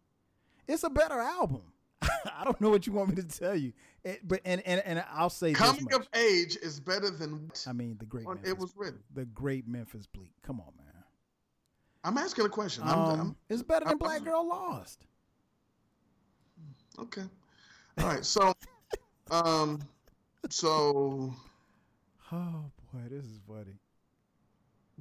[0.67, 1.63] It's a better album.
[2.03, 3.73] I don't know what you want me to tell you,
[4.05, 7.65] it, but and, and and I'll say this Coming of Age is better than what
[7.69, 9.01] I mean, the great Memphis, It Was Written.
[9.15, 10.31] the great Memphis Bleek.
[10.43, 10.88] Come on, man.
[12.05, 12.85] I'm asking a question.
[12.85, 15.07] I'm, Um, I'm- it's better than I'm- Black Girl Lost.
[16.99, 17.25] okay.
[17.99, 18.25] All right.
[18.25, 18.53] So,
[19.31, 19.81] um,
[20.51, 21.35] so
[22.33, 23.79] Oh boy, this is funny.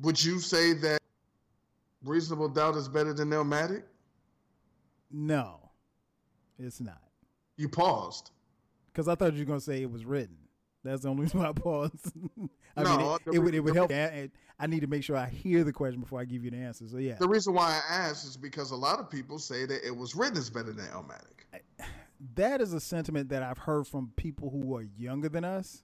[0.02, 1.00] would you say that
[2.04, 3.84] Reasonable Doubt is better than Illmatic?
[5.12, 5.70] No,
[6.60, 7.02] it's not.
[7.58, 8.32] You paused.
[8.92, 10.38] Because I thought you were gonna say it was written.
[10.88, 12.12] That's the only reason why I paused.
[12.76, 13.92] I No, mean, it, it would it would help.
[13.92, 16.58] I, I need to make sure I hear the question before I give you the
[16.58, 16.88] answer.
[16.88, 19.86] So yeah, The reason why I asked is because a lot of people say that
[19.86, 21.46] it was written is better than Illmatic.
[22.36, 25.84] that is a sentiment that I've heard from people who are younger than us,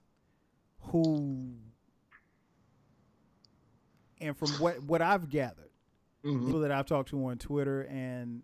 [0.80, 1.54] who,
[4.20, 5.70] and from what what I've gathered,
[6.24, 6.46] Mhm.
[6.46, 8.42] people that I've talked to on Twitter and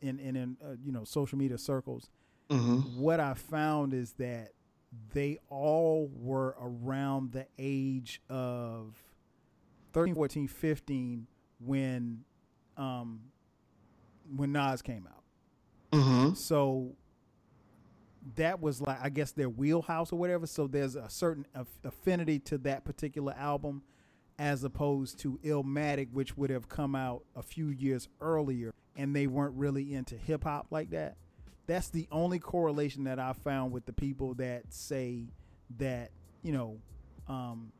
[0.00, 2.10] in in, in uh, you know social media circles,
[2.50, 2.96] Mhm.
[2.96, 4.52] what I found is that
[5.12, 8.94] they all were around the age of
[9.92, 11.26] 13, 14, 15
[11.60, 12.24] when
[12.76, 13.20] um
[14.34, 15.22] when Nas came out.
[15.92, 16.36] Mhm.
[16.36, 16.96] So
[18.36, 20.46] that was like I guess their wheelhouse or whatever.
[20.46, 23.82] So there's a certain aff- affinity to that particular album,
[24.38, 29.26] as opposed to Illmatic, which would have come out a few years earlier, and they
[29.26, 31.16] weren't really into hip hop like that.
[31.66, 35.24] That's the only correlation that I found with the people that say
[35.78, 36.10] that
[36.42, 36.78] you know,
[37.26, 37.72] um,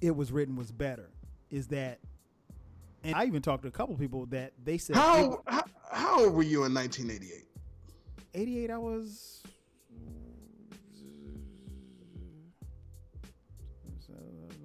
[0.00, 1.10] it was written was better.
[1.50, 1.98] Is that,
[3.02, 6.34] and I even talked to a couple people that they said How, how how old
[6.34, 7.42] were you in 1988?
[8.34, 9.42] 88 i was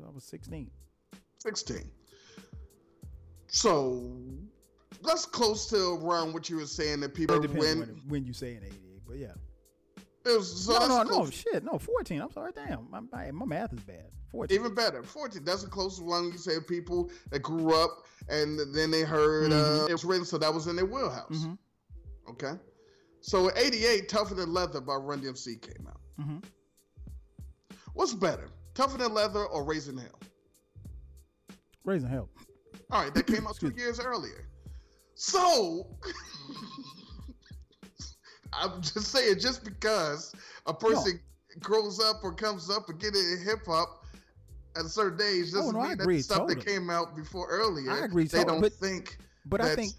[0.05, 0.69] i was 16
[1.39, 1.89] 16.
[3.47, 4.11] So
[5.03, 8.33] that's close to around what you were saying that people it depends when when, you
[8.33, 9.27] say in 88 but yeah
[10.25, 13.45] it was so no no no shit no 14 i'm sorry damn my, my, my
[13.45, 15.43] math is bad 14 Even better, 14.
[15.43, 19.81] That's the closest one you say people that grew up and then they heard Mhm.
[19.83, 21.27] uh, it was written, so that was in their wheelhouse.
[21.35, 21.57] Mhm.
[22.29, 22.53] Okay.
[23.19, 25.99] So 88, Tougher Than Leather by Run DMC came out.
[26.17, 26.41] Mhm.
[27.93, 30.19] What's better, Tougher Than Leather or Raising Hell?
[31.83, 32.29] raising hell
[32.89, 34.47] All right, that came out two years earlier.
[35.23, 35.85] So
[38.53, 40.33] I'm just saying, just because
[40.65, 41.19] a person
[41.59, 44.03] grows up or comes up and get into hip hop
[44.75, 47.91] at a certain age doesn't Oh, no, mean that stuff that came out before earlier.
[47.91, 49.17] I agree, They totally, don't but- think.
[49.45, 49.91] but i think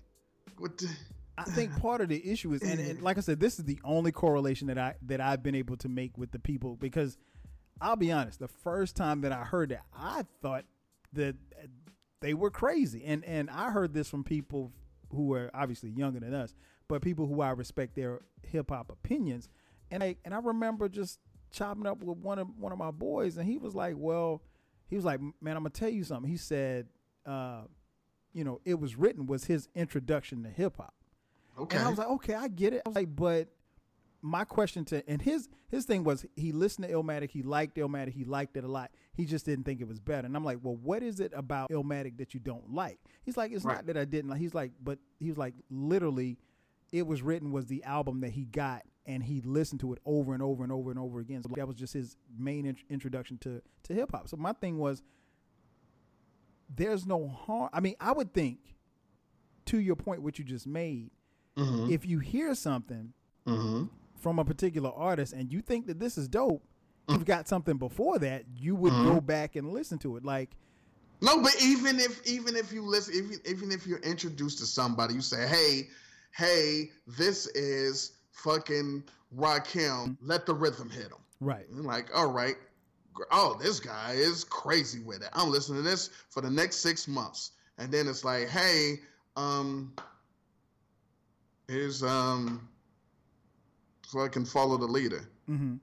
[0.58, 0.88] What the,
[1.38, 3.78] I think part of the issue is, and, and like I said, this is the
[3.84, 7.16] only correlation that I that I've been able to make with the people because
[7.80, 10.64] I'll be honest, the first time that I heard that, I thought
[11.12, 11.36] that
[12.20, 14.72] they were crazy, and and I heard this from people
[15.12, 16.54] who were obviously younger than us,
[16.88, 19.48] but people who I respect their hip hop opinions,
[19.90, 21.18] and I and I remember just
[21.50, 24.42] chopping up with one of one of my boys, and he was like, well,
[24.88, 26.30] he was like, man, I'm gonna tell you something.
[26.30, 26.88] He said,
[27.26, 27.62] uh,
[28.32, 30.94] you know, it was written was his introduction to hip hop.
[31.58, 31.76] okay.
[31.76, 32.82] And I was like, okay, I get it.
[32.84, 33.48] I was like, but
[34.24, 38.12] my question to and his his thing was he listened to Illmatic, he liked Illmatic,
[38.12, 38.90] he liked it a lot.
[39.14, 40.26] He just didn't think it was better.
[40.26, 43.00] And I'm like, well, what is it about Illmatic that you don't like?
[43.24, 43.76] He's like, it's Right.
[43.76, 44.38] not that I didn't like.
[44.40, 46.38] He's like, but he was like, literally,
[46.92, 50.32] it was written was the album that he got and he listened to it over
[50.34, 51.42] and over and over and over again.
[51.42, 54.28] So that was just his main int- introduction to to hip hop.
[54.28, 55.02] So my thing was,
[56.74, 57.68] there's no harm.
[57.72, 58.58] I mean, I would think,
[59.66, 61.10] to your point, what you just made,
[61.56, 61.90] Mhm.
[61.90, 63.12] if you hear something
[63.46, 63.90] Mhm.
[64.22, 66.62] From a particular artist and you think that this is dope,
[67.08, 69.04] you've got something before that, you would Mm-hmm.
[69.14, 70.24] go back and listen to it.
[70.24, 70.50] Like,
[71.20, 75.14] No, but even if even if you listen, even even if you're introduced to somebody,
[75.14, 75.88] you say, "Hey,
[76.36, 79.04] hey, this is fucking
[79.36, 80.16] Rakim.
[80.20, 82.54] Let the rhythm hit him." right, You're like, all right,
[83.32, 85.28] oh, this guy is crazy with it.
[85.32, 89.00] I'm listening to this for the next six months, and then it's like, hey,
[89.36, 89.92] um,
[91.68, 92.68] here's um,
[94.12, 95.28] fucking follow the leader.
[95.46, 95.76] hmm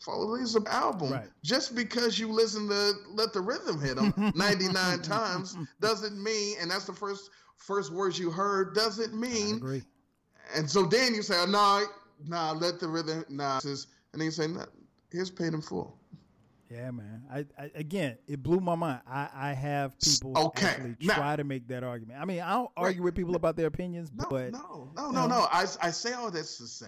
[0.00, 1.12] Follow the leader's an album.
[1.12, 1.28] Right.
[1.44, 6.68] Just because you listen to Let the Rhythm Hit Him 99 times doesn't mean, and
[6.70, 9.82] that's the first first words you heard, doesn't mean agree.
[10.56, 11.82] And so then you say, oh, nah,
[12.26, 13.60] nah, let the rhythm, nah.
[13.60, 14.66] Says, and then you say, nah,
[15.12, 15.96] here's paid in full.
[16.72, 17.22] Yeah, man.
[17.30, 19.00] I, I again, it blew my mind.
[19.06, 22.18] I, I have people Okay, actually now- try to make that argument.
[22.20, 25.26] I mean, I don't argue with people about their opinions, No, but no, no, no,
[25.26, 25.26] know.
[25.26, 25.46] no.
[25.52, 26.86] I, I say all this to say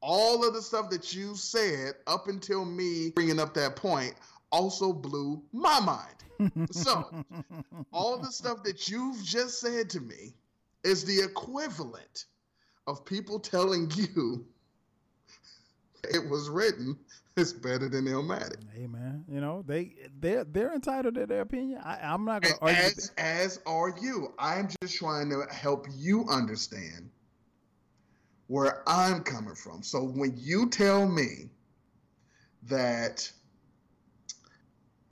[0.00, 4.14] all of the stuff that you said up until me bringing up that point
[4.52, 6.68] also blew my mind.
[6.70, 7.10] So,
[7.92, 10.34] all the stuff that you've just said to me
[10.84, 12.26] is the equivalent
[12.86, 14.46] of people telling you
[16.10, 16.96] it was written
[17.36, 18.64] it's better than Illmatic.
[18.74, 21.80] hey, man, you know they they're they're entitled to their opinion.
[21.84, 22.82] I, I'm not gonna argue.
[22.82, 24.32] As, as are you.
[24.38, 27.10] I'm just trying to help you understand
[28.46, 29.82] where I'm coming from.
[29.82, 31.50] So when you tell me
[32.62, 33.30] that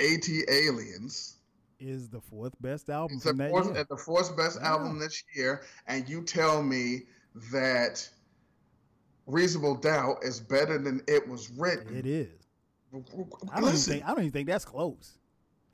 [0.01, 1.37] AT Aliens
[1.79, 3.87] is the fourth best album from that fourth, year.
[3.91, 7.03] the fourth best album this year, and you tell me
[7.53, 8.09] that
[9.27, 11.97] Reasonable Doubt is better than it was written.
[11.97, 12.29] It is.
[13.53, 15.19] I don't even think I don't even think that's close.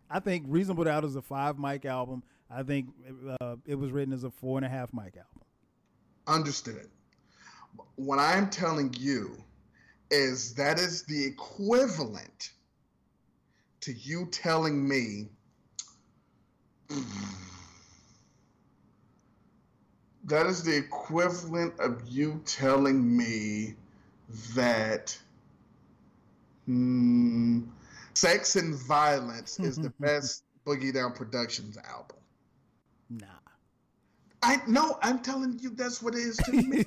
[0.09, 2.23] I think Reasonable Doubt is a five mic album.
[2.51, 2.89] I think
[3.41, 5.43] uh, it was written as a four and a half mic album.
[6.27, 6.89] Understood.
[7.97, 9.37] What I'm telling you
[10.11, 12.51] is that is the equivalent
[13.83, 15.29] to you telling me
[20.31, 23.75] that is the equivalent of you telling me
[24.55, 25.17] that
[26.67, 27.63] hmm,
[28.15, 32.17] Sex and Violence is the best Boogie Down Productions album.
[33.11, 33.27] Nah.
[34.43, 36.85] I no, I'm telling you that's what it is to me.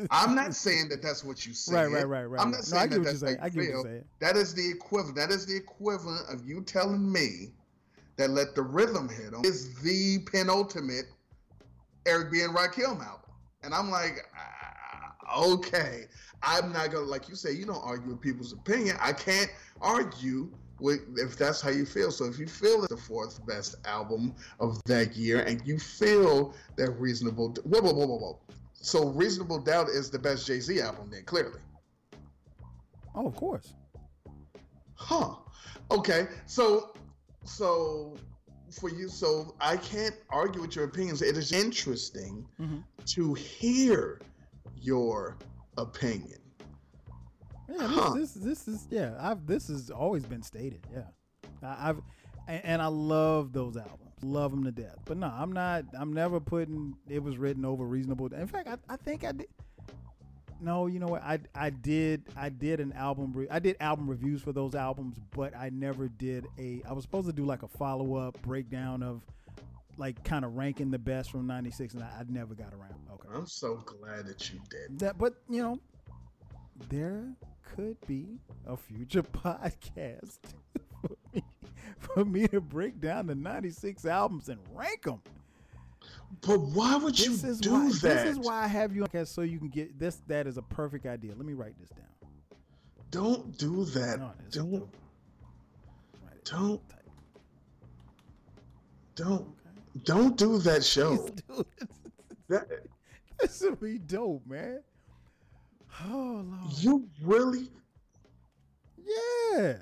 [0.10, 1.74] I'm not saying that that's what you said.
[1.74, 2.42] Right, right, right, right.
[2.42, 4.00] I'm not saying get that that's you feel.
[4.18, 5.16] That is the equivalent.
[5.16, 7.52] That is the equivalent of you telling me
[8.16, 11.06] that "Let the Rhythm hit 'Em" is the penultimate
[12.06, 12.40] Eric B.
[12.42, 13.30] and Rakim album,
[13.62, 16.06] and I'm like, ah, okay,
[16.42, 17.52] I'm not gonna like you say.
[17.52, 18.96] You don't argue with people's opinion.
[19.00, 22.10] I can't argue with if that's how you feel.
[22.10, 26.54] So if you feel it's the fourth best album of that year, and you feel
[26.76, 28.38] that reasonable, whoa, whoa, whoa, whoa, whoa.
[28.72, 31.60] So reasonable doubt is the best Jay Z album, then clearly.
[33.14, 33.74] Oh, of course.
[34.94, 35.34] Huh.
[35.90, 36.28] Okay.
[36.46, 36.92] So
[37.44, 38.16] so
[38.70, 41.22] for you so I can't argue with your opinions.
[41.22, 42.82] It is interesting Mhm.
[43.06, 44.20] to hear
[44.76, 45.36] your
[45.76, 46.38] opinion.
[47.68, 48.14] Yeah, Huh.
[48.14, 49.16] this, this this is yeah.
[49.20, 50.80] I've this has always been stated.
[50.92, 51.04] Yeah,
[51.62, 52.00] I, I've
[52.48, 54.98] and, and I love those albums, love them to death.
[55.04, 55.84] But no, I'm not.
[55.96, 58.26] I'm never putting it was written over reasonable.
[58.34, 59.46] In fact, I, I think I did.
[60.60, 61.22] No, you know what?
[61.22, 63.32] I I did I did an album.
[63.34, 66.82] Re- I did album reviews for those albums, but I never did a.
[66.88, 69.22] I was supposed to do like a follow up breakdown of
[69.96, 72.94] like kind of ranking the best from '96, and I, I never got around.
[73.12, 73.28] Okay.
[73.34, 74.98] I'm so glad that you did.
[74.98, 75.78] That, but you know,
[76.88, 77.24] there
[77.62, 80.38] could be a future podcast
[81.00, 81.44] for me,
[81.98, 85.22] for me to break down the '96 albums and rank them.
[86.42, 87.88] But why would you This is do why.
[87.88, 88.00] that?
[88.00, 90.22] This is why I have you on so you can get this.
[90.26, 91.32] That is a perfect idea.
[91.36, 92.06] Let me write this down.
[93.10, 94.18] Don't do that.
[94.20, 94.96] No, don't dope.
[96.24, 96.60] Write it down.
[96.60, 96.82] don't
[99.16, 100.04] don't Okay.
[100.04, 101.28] don't do that show.
[101.48, 101.66] Dude,
[102.48, 102.66] That,
[103.40, 104.80] this would be dope, man.
[106.04, 106.72] Oh Lord.
[106.78, 107.68] you really
[109.04, 109.74] Yeah.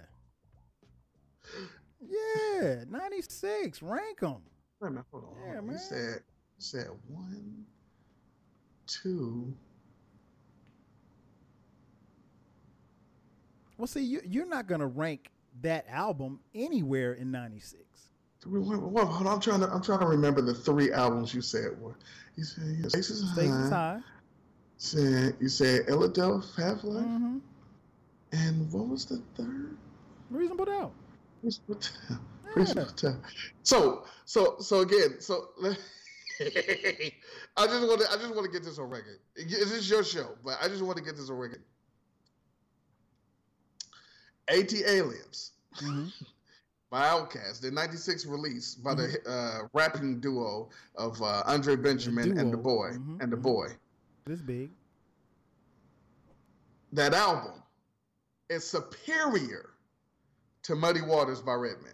[2.00, 2.84] Yeah.
[2.88, 3.82] 96.
[3.82, 4.36] Rank them.
[4.80, 5.30] wait a minute, hold on.
[5.54, 5.72] Yeah, man.
[5.74, 6.22] You said
[6.58, 7.64] you said one,
[8.86, 9.54] two.
[13.76, 15.30] Well, see, you, you're not going to rank
[15.62, 17.82] that album anywhere in 96.
[18.42, 21.80] Three, wait, wait, I'm trying to I'm trying to remember the three albums you said
[21.80, 21.96] were.
[22.36, 23.94] You said you said Stasis Stakes Is High.
[23.94, 24.00] High.
[24.76, 27.38] Said you said Illadelph Half Life, Mm-hmm.
[28.32, 29.76] and what was the third?
[30.30, 30.92] Reasonable doubt.
[31.42, 32.20] Reasonable Doubt.
[32.54, 33.16] Reasonable Doubt.
[33.64, 35.48] So so so again so.
[37.56, 38.06] I just want to.
[38.10, 39.18] I just want to get this on record.
[39.36, 41.62] This is your show, but I just want to get this on record.
[44.50, 46.06] ATLiens Mm-hmm.
[46.90, 49.64] by Outkast, the '96 release by the Mm-hmm.
[49.64, 53.42] uh, rapping duo of uh, Andre Benjamin and the boy Mhm, and the mhm.
[53.42, 53.68] boy.
[54.26, 54.70] This big.
[56.92, 57.62] That album
[58.48, 59.70] is superior
[60.62, 61.92] to Muddy Waters by Redman.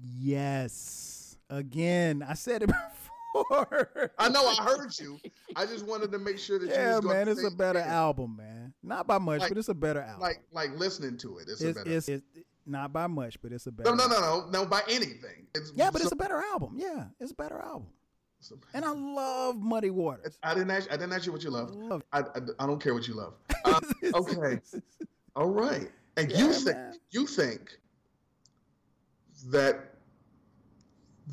[0.00, 1.17] Yes.
[1.50, 2.66] Again, I said it
[3.34, 4.10] before.
[4.18, 5.18] I know I heard you.
[5.56, 7.86] I just wanted to make sure that you yeah, was man, it's a better it.
[7.86, 8.72] album, man.
[8.82, 10.20] Not by much, Like- but it's a better album.
[10.20, 11.90] Like like listening to it, it's, a it's, better.
[11.90, 12.24] it's, it's
[12.66, 13.94] not by much, but it's a better.
[13.94, 15.46] no, no, no, no, no, by anything.
[15.54, 16.74] It's, Yeah, but so- it's a better album.
[16.76, 17.88] Yeah, it's a better album.
[18.50, 20.38] a- And I love Muddy Waters.
[20.42, 20.88] I didn't ask.
[20.92, 21.74] I didn't ask you what you love.
[21.74, 22.24] love I, I,
[22.60, 23.34] I don't care what you love.
[23.64, 23.80] Uh,
[24.14, 24.60] okay.
[25.36, 25.90] All right.
[26.16, 26.94] And Yeah, you think man.
[27.10, 27.78] you think
[29.50, 29.87] that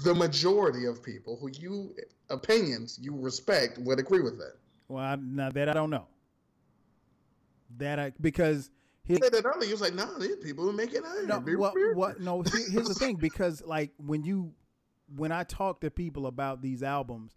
[0.04, 1.96] the majority of people who you
[2.30, 4.54] opinions you respect would agree with that.
[4.88, 6.08] Well, I, now that I don't know.
[7.78, 8.70] That I because
[9.04, 9.66] he You said that earlier.
[9.68, 12.42] You was like, "No, these people are making it." no, what, what, no.
[12.42, 14.54] here's the thing, because like when you,
[15.16, 17.36] when I talk to people about these albums,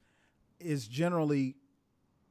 [0.59, 1.57] it's generally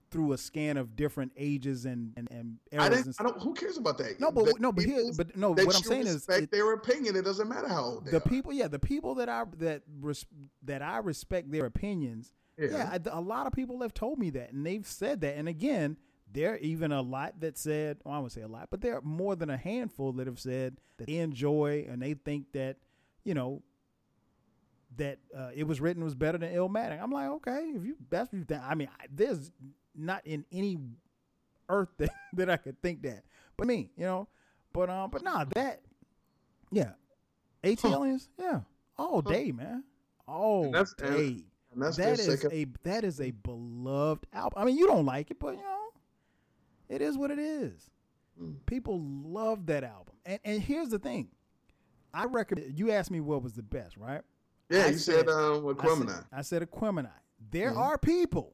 [0.10, 2.84] through a scan of different ages and and, and eras.
[2.84, 3.08] I and didn't.
[3.08, 3.28] I stuff.
[3.28, 3.41] don't.
[3.41, 4.20] Who cares about that?
[4.20, 5.49] No, but The no, but here, but no.
[5.51, 7.16] What I'm saying is, respect it- their opinion.
[7.16, 8.22] It doesn't matter how old they the are.
[8.22, 10.26] people, yeah, the people that I that res,
[10.64, 12.34] that I respect their opinions.
[12.58, 15.36] Yeah, I, a lot of people have told me that, and they've said that.
[15.36, 15.95] And again,
[16.32, 18.95] there are even a lot that said, well, I won't say a lot, but there
[18.97, 22.78] are more than a handful that have said that they enjoy and they think that,
[23.24, 23.62] you know,
[24.95, 27.01] that uh, it was written was better than Illmatic.
[27.01, 28.62] I'm like, okay, if you that's what you think.
[28.64, 29.51] I mean, I, there's
[29.98, 30.78] not in any
[31.70, 33.24] earth that, that I could think that,
[33.58, 34.28] but me, you know,
[34.74, 35.82] but um, but nah, that,
[36.72, 36.91] yeah,
[37.64, 37.89] AT Huh.
[37.89, 38.62] aliens, yeah,
[38.98, 39.84] all day, man,
[40.28, 41.43] all And that's- day.
[41.74, 42.54] And that's That their is second.
[42.58, 44.54] a that is a beloved album.
[44.60, 45.89] I mean, you don't like it, but you know,
[46.89, 47.91] it is what it is.
[48.41, 48.56] Mm.
[48.66, 51.28] People love that album, and and here's the thing,
[52.14, 52.80] I recommend.
[52.80, 54.22] You asked me what was the best, right?
[54.72, 56.26] yeah, I you said, said- um, with I said- Quemini.
[56.32, 57.12] I said Aquemini.
[57.52, 57.78] There Mhm.
[57.78, 58.54] are people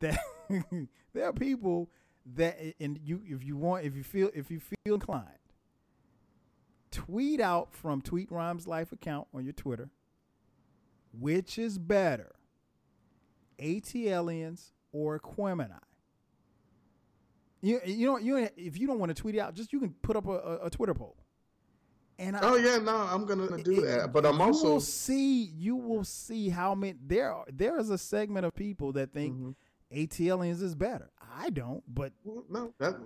[0.00, 0.18] that
[1.12, 1.90] there are people
[2.34, 5.26] that and you if you want if you feel if you feel inclined,
[6.90, 9.90] tweet out from Tweet Rhymes Life account on your Twitter,
[11.18, 12.32] which is better,
[13.58, 15.78] ATLiens or Aquemini.
[17.60, 20.16] You you know you if you don't want to tweet out, just you can put
[20.16, 21.16] up a, a, a Twitter poll.
[22.20, 24.12] And I, Oh yeah, no, I'm gonna do it- that.
[24.12, 27.90] But I'm you also will see you will see how many there are there is
[27.90, 29.54] a segment of people that think Mhm.
[29.94, 31.10] ATLiens is better.
[31.36, 32.96] I don't, but Well, no, that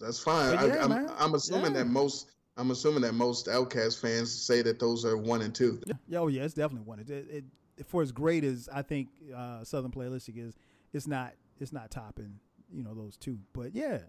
[0.00, 0.52] that's fine.
[0.54, 1.10] Yeah, I, I'm.
[1.18, 1.78] I'm assuming Yeah.
[1.78, 5.80] that most I'm assuming that most Outkast fans say that those are one and two.
[6.08, 6.98] yeah, oh yeah, it's definitely one.
[7.00, 7.44] It, it, it-
[7.86, 10.54] for as great as I think uh, Southernplayalistic is,
[10.92, 12.38] it's not it's not topping
[12.70, 13.38] you know those two.
[13.54, 14.00] But yeah,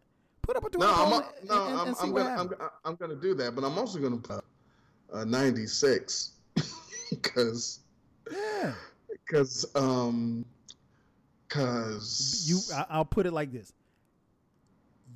[0.41, 2.29] put up a No, I'm a- and, no, and- I'm, and I'm gonna
[2.63, 2.69] I'm.
[2.83, 4.43] I'm gonna do that, but I'm also gonna put
[5.13, 6.31] uh, 96
[7.09, 7.79] because
[8.29, 8.73] yeah,
[9.09, 10.43] because um
[11.51, 12.59] because you.
[12.75, 13.73] I, I'll put it like this: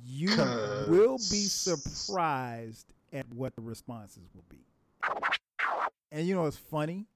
[0.04, 0.36] you
[0.88, 4.58] will be surprised at what the responses will be.
[6.12, 7.06] And you know it's funny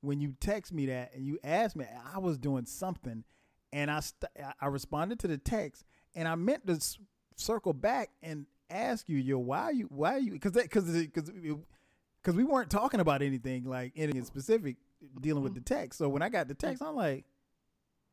[0.00, 3.24] when you text me that and you asked me, I was doing something,
[3.72, 5.84] and I st- I responded to the text,
[6.14, 6.98] and I meant to s-
[7.36, 10.84] circle back and ask you, yo, why are you why are you because that because
[10.90, 14.76] because because we weren't talking about anything like anything specific
[15.20, 15.60] dealing with mm-hmm.
[15.60, 15.98] the text.
[15.98, 17.24] So when I got the text, I'm like,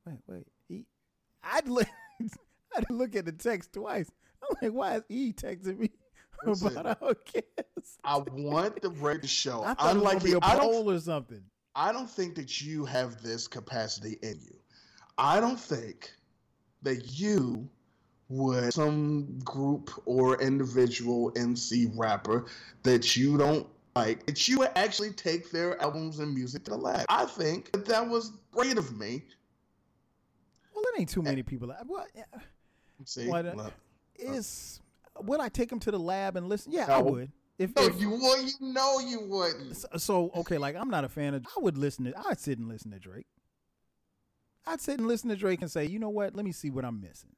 [0.05, 0.85] wait, wait, he,
[1.43, 1.87] I'd look,
[2.75, 4.09] I'd look at the text twice.
[4.43, 5.91] I'm like, why is he texting me
[6.45, 6.77] Listen.
[6.77, 7.99] about our guest?
[8.03, 9.63] I want the radio show.
[9.63, 11.41] I thought it was Unlike be a I poll or something.
[11.75, 14.57] I don't think that you have this capacity in you.
[15.17, 16.11] I don't think
[16.81, 17.69] that you
[18.29, 22.45] would some group or individual MC rapper
[22.83, 26.77] that you don't like that you would actually take their albums and music to the
[26.77, 27.05] lab.
[27.09, 29.23] I think that that was great of me.
[30.81, 31.25] Well, it ain't too eh.
[31.25, 31.73] many people.
[31.87, 32.23] Well, yeah,
[33.05, 33.53] See, Why not?
[33.53, 33.67] Uh, look.
[33.67, 34.81] Uh, it's
[35.19, 36.71] would I take them to the lab and listen?
[36.71, 37.31] Yeah, I would.
[37.57, 39.77] If, no, if you would, you know, you wouldn't.
[39.77, 41.45] so, so, okay, like I'm not a fan of.
[41.45, 42.13] I would listen to.
[42.29, 43.27] I'd sit and listen to Drake.
[44.65, 46.35] I'd sit and listen to Drake and say, you know what?
[46.35, 47.29] Let me see what I'm missing.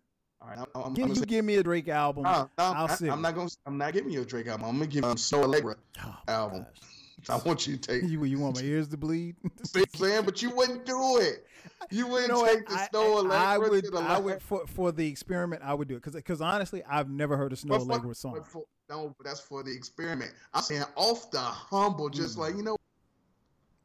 [0.41, 2.23] All right, I'm, I'm, Give, I'm you say- give me a Drake album.
[2.23, 3.49] No, no, I'll I, sit I'm not gonna.
[3.65, 4.67] I'm not giving you a Drake album.
[4.67, 5.75] I'm gonna give you a Snoh Aalegra.
[6.05, 6.59] Oh, album.
[6.63, 6.89] gosh.
[7.29, 8.09] I want you to take.
[8.09, 9.35] You, you want my ears to bleed?
[9.63, 10.25] See what I'm saying?
[10.25, 11.45] But you wouldn't do it.
[11.89, 14.65] You wouldn't know take the I- Snow I, Allegra I would, the I would for
[14.67, 15.61] for the experiment.
[15.63, 18.33] I would do it because honestly, I've never heard a Snow But Allegra song.
[18.33, 20.31] but for- no, that's for the experiment.
[20.53, 22.41] I'm saying off the humble, just Mm.
[22.41, 22.75] like you know,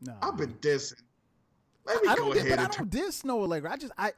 [0.01, 1.01] No, I've been dissing.
[1.87, 2.89] Let me I go don't, ahead but I turn.
[2.89, 3.71] don't diss Snoh Aalegra.
[3.71, 4.13] I just I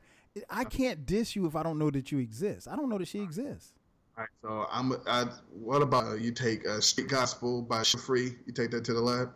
[0.49, 2.67] I can't diss you if I don't know that you exist.
[2.69, 3.73] I don't know that she exists.
[4.21, 4.93] All right, so I'm.
[5.07, 8.37] I, what about uh, you take uh, Street Gospel by Suga Free?
[8.45, 9.33] You take that to the lab.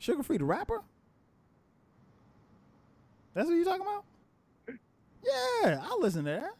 [0.00, 0.82] Suga Free the rapper.
[3.34, 4.04] That's what you talking about?
[5.24, 6.54] Yeah, I'll listen to that.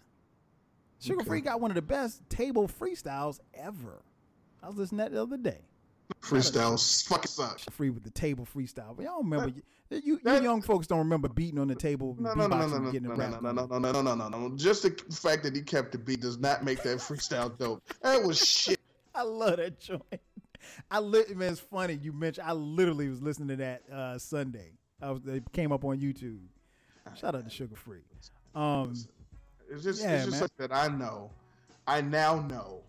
[1.00, 1.28] Sugar Okay.
[1.28, 4.02] Free got one of the best table freestyles ever.
[4.62, 5.62] I was listening to that the other day.
[6.20, 7.64] Freestyle fucking sucks.
[7.70, 8.96] Free with the table freestyle.
[8.96, 12.16] But y'all remember you, you, you that- young folks don't remember beating on the table,
[12.18, 14.28] No, no, no, no, no, no, getting no, no, no, no, no, no, no, no,
[14.28, 14.56] no, no.
[14.56, 17.82] Just the fact that he kept the beat does not make that freestyle dope.
[18.02, 18.78] That was shit.
[19.14, 20.02] I love that joint.
[20.90, 22.46] I lit man, it's funny you mentioned.
[22.46, 24.72] I literally was listening to that uh, Sunday.
[25.00, 26.38] I was it came up on YouTube.
[27.16, 27.98] Shout out to Suga Free.
[28.54, 28.94] Um,
[29.70, 30.40] It's just, Yeah, it's just man.
[30.42, 30.72] like that.
[30.72, 31.30] I know.
[31.86, 32.82] I now know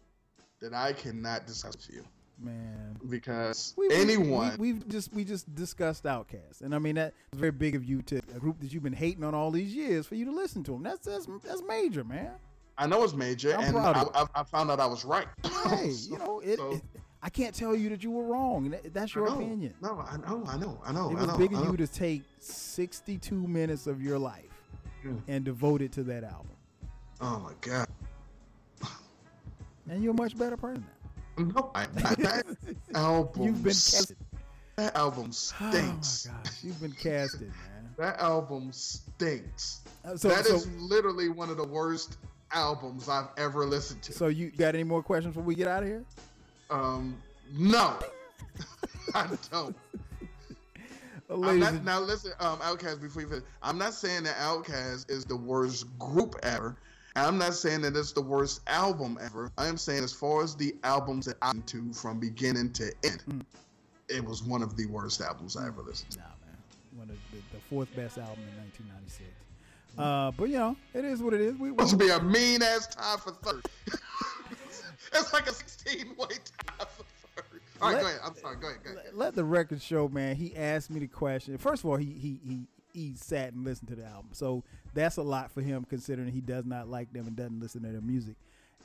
[0.61, 2.03] that I cannot discuss with you
[2.40, 4.56] Man, because We- anyone.
[4.58, 8.02] we, have just we just discussed Outkast, and I mean that's very big of you
[8.04, 10.64] to a group that you've been hating on all these years for you to listen
[10.64, 10.84] to them.
[10.84, 12.32] That's that's that's major, man.
[12.78, 15.28] I know it's major, I'm and I, I, I found out I was right.
[15.70, 16.82] Hey, you know it, So- it-
[17.26, 18.76] I can't tell you that you were wrong.
[18.92, 19.74] That's your opinion.
[19.82, 21.10] No, I know, I know, I know.
[21.12, 24.44] It was know, big of you to take 62 minutes of your life
[25.06, 25.22] Mm.
[25.30, 26.50] and devote it to that album,
[27.22, 27.88] Oh my god.
[29.90, 30.86] and you're a much better person.
[31.38, 32.46] No, I, I, that
[32.96, 33.44] album.
[33.44, 34.18] You've been casted.
[34.76, 36.28] That album Oh stinks.
[36.28, 37.90] my gosh, you've been casted, man.
[37.98, 39.82] that album stinks.
[40.04, 42.18] Uh, So, That so, is literally one of the worst
[42.52, 44.14] albums I've ever listened to.
[44.14, 46.04] so you got any more questions before we get out of here?
[46.70, 47.16] Um,
[47.52, 47.98] no,
[49.16, 49.76] I don't.
[51.30, 53.02] Not, now listen, um, Outkast.
[53.02, 56.76] Before you finish, I'm not saying that Outkast is the worst group ever.
[57.16, 59.51] I'm not saying that it's the worst album ever.
[59.57, 62.91] I am saying as far as the albums that I listened to from beginning to
[63.03, 63.41] end, Mm.
[64.09, 66.20] it was one of the worst albums I ever listened to.
[66.20, 66.57] Nah, man.
[66.97, 69.30] One of the, the fourth best album in 1996.
[69.95, 71.55] Uh, but you know, it is what it is.
[71.57, 73.64] We, we to be a mean ass tie for third.
[75.14, 76.26] it's like a 16 way
[76.68, 77.03] tie for
[77.36, 77.61] third.
[77.80, 78.20] All right, Let- go ahead.
[78.26, 78.55] I'm sorry.
[78.57, 78.84] Go ahead.
[78.84, 79.03] Go ahead.
[79.05, 80.36] let, let the record show, man.
[80.36, 81.57] He asked me the question.
[81.59, 84.64] First of all, he he he he sat and listened to the album, so
[84.94, 87.89] that's a lot for him considering he does not like them and doesn't listen to
[87.89, 88.36] their music.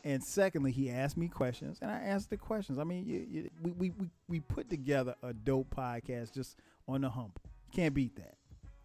[0.05, 2.79] And secondly, he asked me questions, and I answered the questions.
[2.79, 6.57] I mean, you, you, we, we we we put together a dope podcast just
[6.87, 7.39] on the hump.
[7.73, 8.35] Can't beat that.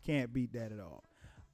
[0.05, 1.03] Can't beat that at all.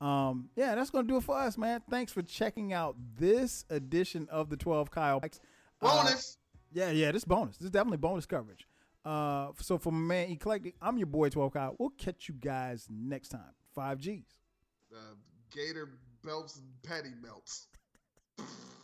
[0.02, 1.82] Um, yeah, that's gonna do it for us, man.
[1.90, 5.20] Thanks for checking out this edition of the Twelve Kyle.
[5.20, 5.42] Bikes.
[5.82, 6.38] Uh, Bonus.
[6.72, 7.58] yeah, yeah, this bonus.
[7.58, 8.66] This is definitely bonus coverage.
[9.06, 11.76] Uh, so for my man Eclectik, I'm your boy 12 Kyle.
[11.80, 13.54] We'll catch you guys next time.
[13.76, 14.26] Five G's.
[14.96, 15.16] uh,
[15.52, 15.90] Gator
[16.24, 17.68] belts and patty belts.